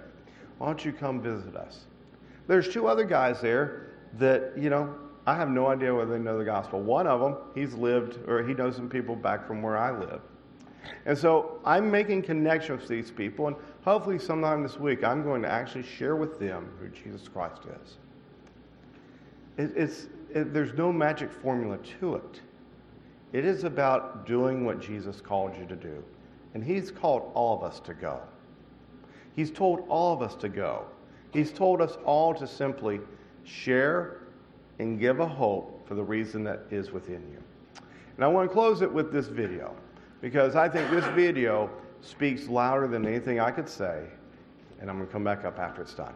Why 0.60 0.68
don't 0.68 0.86
you 0.86 0.94
come 0.94 1.22
visit 1.22 1.58
us? 1.58 1.88
There's 2.48 2.70
two 2.70 2.88
other 2.88 3.04
guys 3.04 3.42
there 3.42 3.92
that, 4.18 4.58
you 4.58 4.70
know, 4.70 4.96
I 5.26 5.36
have 5.36 5.50
no 5.50 5.68
idea 5.68 5.94
whether 5.94 6.12
they 6.12 6.24
know 6.24 6.38
the 6.38 6.46
gospel. 6.46 6.82
One 6.82 7.06
of 7.06 7.20
them, 7.20 7.36
he's 7.54 7.74
lived, 7.74 8.18
or 8.30 8.44
he 8.44 8.54
knows 8.54 8.78
some 8.78 8.90
people 8.90 9.16
back 9.16 9.46
from 9.46 9.62
where 9.62 9.78
I 9.78 9.92
live. 9.92 10.22
And 11.06 11.18
so 11.18 11.60
I'm 11.66 11.90
making 11.90 12.24
connections 12.24 12.82
with 12.82 12.90
these 12.90 13.12
people, 13.12 13.48
and 13.48 13.56
hopefully 13.84 14.20
sometime 14.20 14.64
this 14.64 14.80
week 14.80 15.04
I'm 15.04 15.24
going 15.24 15.42
to 15.42 15.50
actually 15.50 15.84
share 15.84 16.16
with 16.16 16.40
them 16.40 16.70
who 16.80 16.88
Jesus 16.90 17.28
Christ 17.28 17.62
is. 17.84 17.98
It, 19.58 19.74
it's, 19.76 20.08
it, 20.34 20.54
there's 20.54 20.74
no 20.74 20.92
magic 20.92 21.32
formula 21.32 21.78
to 22.00 22.16
it. 22.16 22.42
It 23.34 23.46
is 23.46 23.64
about 23.64 24.26
doing 24.26 24.66
what 24.66 24.80
Jesus 24.80 25.22
called 25.22 25.56
you 25.58 25.66
to 25.68 25.76
do. 25.76 26.04
And 26.54 26.64
He's 26.64 26.92
called 26.92 27.32
all 27.34 27.58
of 27.58 27.64
us 27.64 27.80
to 27.82 27.94
go. 27.94 28.22
He's 29.36 29.52
told 29.52 29.86
all 29.88 30.14
of 30.14 30.22
us 30.22 30.36
to 30.36 30.50
go. 30.50 30.86
He's 31.32 31.52
told 31.52 31.82
us 31.82 31.98
all 32.06 32.34
to 32.34 32.48
simply 32.48 33.00
share 33.44 34.22
and 34.80 35.00
give 35.00 35.20
a 35.20 35.28
hope 35.28 35.88
for 35.88 35.96
the 35.96 36.04
reason 36.04 36.44
that 36.46 36.62
is 36.72 36.92
within 36.92 37.22
you. 37.32 37.44
And 38.16 38.26
I 38.26 38.28
want 38.28 38.50
to 38.50 38.54
close 38.54 38.82
it 38.82 38.92
with 38.92 39.12
this 39.12 39.28
video 39.28 39.76
because 40.22 40.56
I 40.56 40.70
think 40.70 40.90
this 40.90 41.06
video 41.16 41.70
speaks 42.02 42.48
louder 42.48 42.88
than 42.88 43.06
anything 43.06 43.40
I 43.40 43.52
could 43.52 43.70
say. 43.70 44.06
And 44.80 44.90
I'm 44.90 44.98
going 44.98 45.08
to 45.08 45.12
come 45.12 45.24
back 45.24 45.44
up 45.44 45.60
after 45.60 45.82
it's 45.82 45.94
done. 45.94 46.14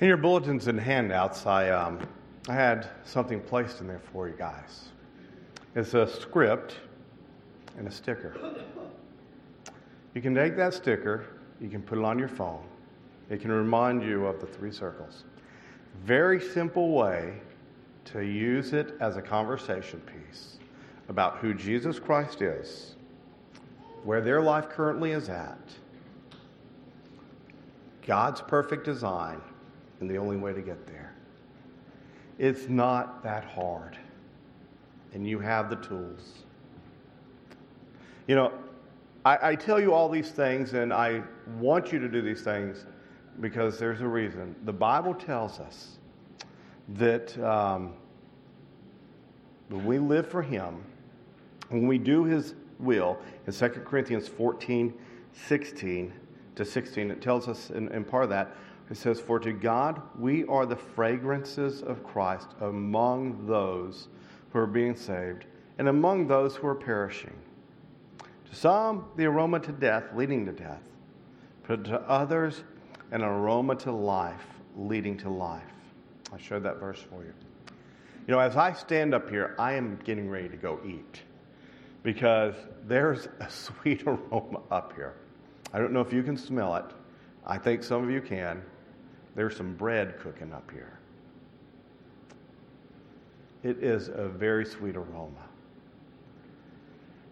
In 0.00 0.08
your 0.08 0.16
bulletins 0.16 0.68
and 0.68 0.78
handouts, 0.78 1.46
I, 1.46 1.70
um, 1.70 1.98
I 2.48 2.54
had 2.54 2.88
something 3.04 3.40
placed 3.40 3.80
in 3.80 3.86
there 3.86 4.00
for 4.12 4.28
you 4.28 4.34
guys. 4.36 4.88
It's 5.74 5.94
a 5.94 6.06
script 6.06 6.76
and 7.76 7.86
a 7.86 7.90
sticker. 7.90 8.54
You 10.14 10.22
can 10.22 10.34
take 10.34 10.56
that 10.56 10.74
sticker 10.74 11.26
you 11.60 11.68
can 11.68 11.82
put 11.82 11.98
it 11.98 12.04
on 12.04 12.18
your 12.18 12.28
phone. 12.28 12.64
It 13.28 13.40
can 13.40 13.52
remind 13.52 14.02
you 14.02 14.26
of 14.26 14.40
the 14.40 14.46
three 14.46 14.72
circles. 14.72 15.24
Very 16.04 16.40
simple 16.40 16.92
way 16.92 17.34
to 18.06 18.20
use 18.24 18.72
it 18.72 18.94
as 19.00 19.16
a 19.16 19.22
conversation 19.22 20.00
piece 20.00 20.56
about 21.08 21.36
who 21.38 21.52
Jesus 21.52 21.98
Christ 21.98 22.40
is, 22.40 22.96
where 24.04 24.20
their 24.20 24.40
life 24.40 24.68
currently 24.68 25.12
is 25.12 25.28
at, 25.28 25.58
God's 28.06 28.40
perfect 28.40 28.84
design, 28.84 29.40
and 30.00 30.10
the 30.10 30.16
only 30.16 30.36
way 30.36 30.52
to 30.52 30.62
get 30.62 30.86
there. 30.86 31.14
It's 32.38 32.68
not 32.68 33.22
that 33.22 33.44
hard, 33.44 33.98
and 35.12 35.26
you 35.28 35.38
have 35.38 35.68
the 35.68 35.76
tools. 35.76 36.44
You 38.26 38.36
know, 38.36 38.52
I, 39.24 39.50
I, 39.50 39.54
tell 39.54 39.78
you 39.78 39.92
all 39.92 40.08
these 40.08 40.30
things, 40.30 40.72
and 40.72 40.92
I 40.92 41.22
want 41.58 41.92
you 41.92 41.98
to 41.98 42.08
do 42.08 42.22
these 42.22 42.40
things 42.40 42.86
because 43.40 43.78
there's 43.78 44.00
a 44.00 44.08
reason. 44.08 44.56
The 44.64 44.72
Bible 44.72 45.14
tells 45.14 45.60
us 45.60 45.98
that 46.94 47.38
um, 47.44 47.92
when 49.68 49.84
we 49.84 49.98
live 49.98 50.26
for 50.26 50.42
Him, 50.42 50.82
when 51.68 51.86
we 51.86 51.98
do 51.98 52.24
His 52.24 52.54
will, 52.80 53.18
in 53.46 53.52
2 53.52 53.68
Corinthians 53.84 54.28
14, 54.28 54.92
16 55.32 56.12
to 56.56 56.64
16, 56.64 57.10
it 57.10 57.22
tells 57.22 57.48
us 57.48 57.70
in, 57.70 57.88
in 57.88 58.04
part 58.04 58.24
of 58.24 58.30
that, 58.30 58.56
it 58.90 58.96
says, 58.96 59.20
For 59.20 59.38
to 59.38 59.52
God 59.52 60.02
we 60.18 60.44
are 60.46 60.66
the 60.66 60.76
fragrances 60.76 61.82
of 61.82 62.04
Christ 62.04 62.48
among 62.60 63.46
those 63.46 64.08
who 64.52 64.58
are 64.58 64.66
being 64.66 64.96
saved 64.96 65.46
and 65.78 65.88
among 65.88 66.26
those 66.26 66.56
who 66.56 66.66
are 66.66 66.74
perishing. 66.74 67.36
To 68.50 68.56
some, 68.56 69.06
the 69.16 69.26
aroma 69.26 69.60
to 69.60 69.72
death, 69.72 70.04
leading 70.14 70.44
to 70.46 70.52
death, 70.52 70.82
but 71.66 71.84
to 71.84 72.00
others, 72.00 72.64
an 73.12 73.22
aroma 73.22 73.76
to 73.76 73.92
life, 73.92 74.44
leading 74.76 75.16
to 75.18 75.30
life. 75.30 75.62
I 76.32 76.38
showed 76.38 76.64
that 76.64 76.80
verse 76.80 77.00
for 77.00 77.22
you. 77.22 77.32
You 78.26 78.34
know, 78.34 78.40
as 78.40 78.56
I 78.56 78.72
stand 78.72 79.14
up 79.14 79.30
here, 79.30 79.54
I 79.58 79.72
am 79.72 79.98
getting 80.04 80.28
ready 80.28 80.48
to 80.48 80.56
go 80.56 80.80
eat 80.84 81.22
because 82.02 82.54
there's 82.86 83.28
a 83.40 83.48
sweet 83.50 84.02
aroma 84.06 84.60
up 84.70 84.94
here. 84.94 85.14
I 85.72 85.78
don't 85.78 85.92
know 85.92 86.00
if 86.00 86.12
you 86.12 86.22
can 86.22 86.36
smell 86.36 86.76
it. 86.76 86.86
I 87.46 87.58
think 87.58 87.82
some 87.82 88.02
of 88.02 88.10
you 88.10 88.20
can. 88.20 88.62
There's 89.34 89.56
some 89.56 89.74
bread 89.74 90.18
cooking 90.18 90.52
up 90.52 90.70
here. 90.70 90.98
It 93.62 93.82
is 93.82 94.08
a 94.08 94.28
very 94.28 94.64
sweet 94.64 94.96
aroma. 94.96 95.48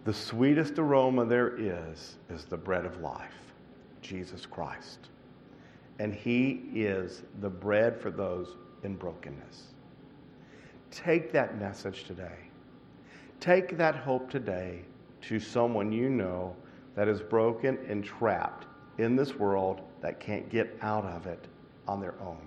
The 0.04 0.12
sweetest 0.12 0.78
aroma 0.78 1.24
there 1.24 1.56
is 1.58 2.16
is 2.30 2.44
the 2.44 2.56
bread 2.56 2.86
of 2.86 3.00
life, 3.00 3.34
Jesus 4.00 4.46
Christ. 4.46 5.08
And 5.98 6.14
He 6.14 6.62
is 6.74 7.22
the 7.40 7.50
bread 7.50 8.00
for 8.00 8.10
those 8.10 8.56
in 8.84 8.94
brokenness. 8.94 9.74
Take 10.90 11.32
that 11.32 11.58
message 11.58 12.04
today. 12.04 12.38
Take 13.40 13.76
that 13.76 13.96
hope 13.96 14.30
today 14.30 14.82
to 15.22 15.38
someone 15.40 15.92
you 15.92 16.08
know 16.08 16.54
that 16.94 17.08
is 17.08 17.20
broken 17.20 17.78
and 17.88 18.04
trapped 18.04 18.66
in 18.98 19.16
this 19.16 19.36
world 19.36 19.80
that 20.00 20.20
can't 20.20 20.48
get 20.48 20.76
out 20.82 21.04
of 21.04 21.26
it 21.26 21.46
on 21.86 22.00
their 22.00 22.14
own. 22.20 22.40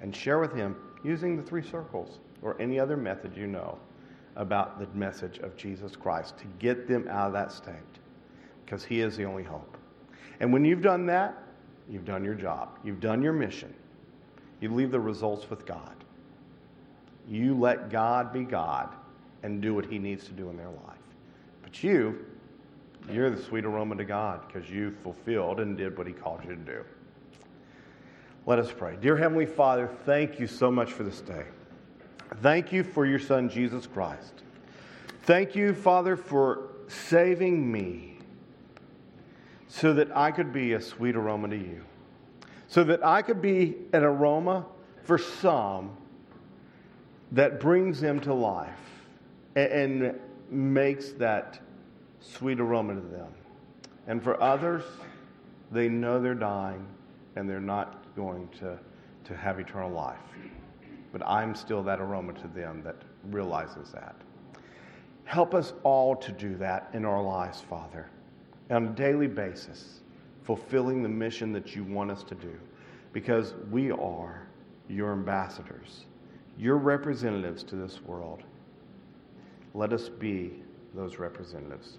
And 0.00 0.14
share 0.14 0.38
with 0.38 0.54
him 0.54 0.76
using 1.02 1.36
the 1.36 1.42
three 1.42 1.62
circles 1.62 2.18
or 2.42 2.60
any 2.60 2.78
other 2.78 2.96
method 2.96 3.36
you 3.36 3.46
know 3.46 3.78
about 4.36 4.78
the 4.78 4.86
message 4.98 5.38
of 5.38 5.56
Jesus 5.56 5.94
Christ 5.94 6.36
to 6.38 6.44
get 6.58 6.88
them 6.88 7.06
out 7.08 7.28
of 7.28 7.32
that 7.34 7.52
state 7.52 7.74
because 8.64 8.84
He 8.84 9.00
is 9.00 9.16
the 9.16 9.24
only 9.24 9.42
hope. 9.42 9.76
And 10.40 10.52
when 10.52 10.64
you've 10.64 10.82
done 10.82 11.06
that, 11.06 11.42
you've 11.88 12.04
done 12.04 12.24
your 12.24 12.34
job, 12.34 12.78
you've 12.82 13.00
done 13.00 13.22
your 13.22 13.32
mission. 13.32 13.72
You 14.60 14.72
leave 14.72 14.90
the 14.90 15.00
results 15.00 15.50
with 15.50 15.66
God. 15.66 15.94
You 17.28 17.54
let 17.58 17.90
God 17.90 18.32
be 18.32 18.44
God 18.44 18.90
and 19.42 19.60
do 19.60 19.74
what 19.74 19.86
He 19.86 19.98
needs 19.98 20.24
to 20.26 20.32
do 20.32 20.48
in 20.50 20.56
their 20.56 20.68
life. 20.68 20.93
You, 21.82 22.24
you're 23.10 23.30
the 23.30 23.42
sweet 23.42 23.64
aroma 23.64 23.96
to 23.96 24.04
God 24.04 24.46
because 24.46 24.70
you 24.70 24.90
fulfilled 25.02 25.60
and 25.60 25.76
did 25.76 25.96
what 25.98 26.06
He 26.06 26.12
called 26.12 26.42
you 26.44 26.50
to 26.50 26.56
do. 26.56 26.84
Let 28.46 28.58
us 28.58 28.70
pray. 28.70 28.96
Dear 29.00 29.16
Heavenly 29.16 29.46
Father, 29.46 29.88
thank 30.04 30.38
you 30.38 30.46
so 30.46 30.70
much 30.70 30.92
for 30.92 31.02
this 31.02 31.20
day. 31.20 31.44
Thank 32.42 32.72
you 32.72 32.84
for 32.84 33.06
your 33.06 33.18
Son, 33.18 33.48
Jesus 33.48 33.86
Christ. 33.86 34.42
Thank 35.22 35.54
you, 35.54 35.74
Father, 35.74 36.16
for 36.16 36.70
saving 36.88 37.70
me 37.70 38.18
so 39.68 39.94
that 39.94 40.14
I 40.16 40.30
could 40.30 40.52
be 40.52 40.74
a 40.74 40.80
sweet 40.80 41.16
aroma 41.16 41.48
to 41.48 41.56
you, 41.56 41.82
so 42.68 42.84
that 42.84 43.04
I 43.04 43.22
could 43.22 43.40
be 43.40 43.76
an 43.92 44.04
aroma 44.04 44.66
for 45.02 45.18
some 45.18 45.96
that 47.32 47.60
brings 47.60 48.00
them 48.00 48.20
to 48.20 48.34
life 48.34 48.70
and 49.56 50.14
makes 50.50 51.10
that 51.12 51.60
sweet 52.24 52.60
aroma 52.60 52.94
to 52.94 53.00
them. 53.00 53.32
And 54.06 54.22
for 54.22 54.40
others, 54.42 54.82
they 55.70 55.88
know 55.88 56.20
they're 56.20 56.34
dying 56.34 56.86
and 57.36 57.48
they're 57.48 57.60
not 57.60 58.14
going 58.16 58.48
to, 58.60 58.78
to 59.24 59.36
have 59.36 59.58
eternal 59.58 59.90
life 59.90 60.18
but 61.14 61.24
I'm 61.28 61.54
still 61.54 61.80
that 61.84 62.00
aroma 62.00 62.32
to 62.32 62.48
them 62.48 62.82
that 62.82 62.96
realizes 63.30 63.92
that. 63.92 64.16
Help 65.22 65.54
us 65.54 65.72
all 65.84 66.16
to 66.16 66.32
do 66.32 66.56
that 66.56 66.90
in 66.92 67.04
our 67.04 67.22
lives, 67.22 67.60
Father. 67.60 68.10
on 68.68 68.86
a 68.86 68.90
daily 68.90 69.28
basis, 69.28 70.00
fulfilling 70.42 71.04
the 71.04 71.08
mission 71.08 71.52
that 71.52 71.76
you 71.76 71.84
want 71.84 72.10
us 72.10 72.24
to 72.24 72.34
do 72.34 72.52
because 73.12 73.54
we 73.70 73.92
are 73.92 74.48
your 74.88 75.12
ambassadors, 75.12 76.06
your 76.58 76.78
representatives 76.78 77.62
to 77.62 77.76
this 77.76 78.02
world. 78.02 78.42
Let 79.72 79.92
us 79.92 80.08
be 80.08 80.64
those 80.94 81.20
representatives. 81.20 81.98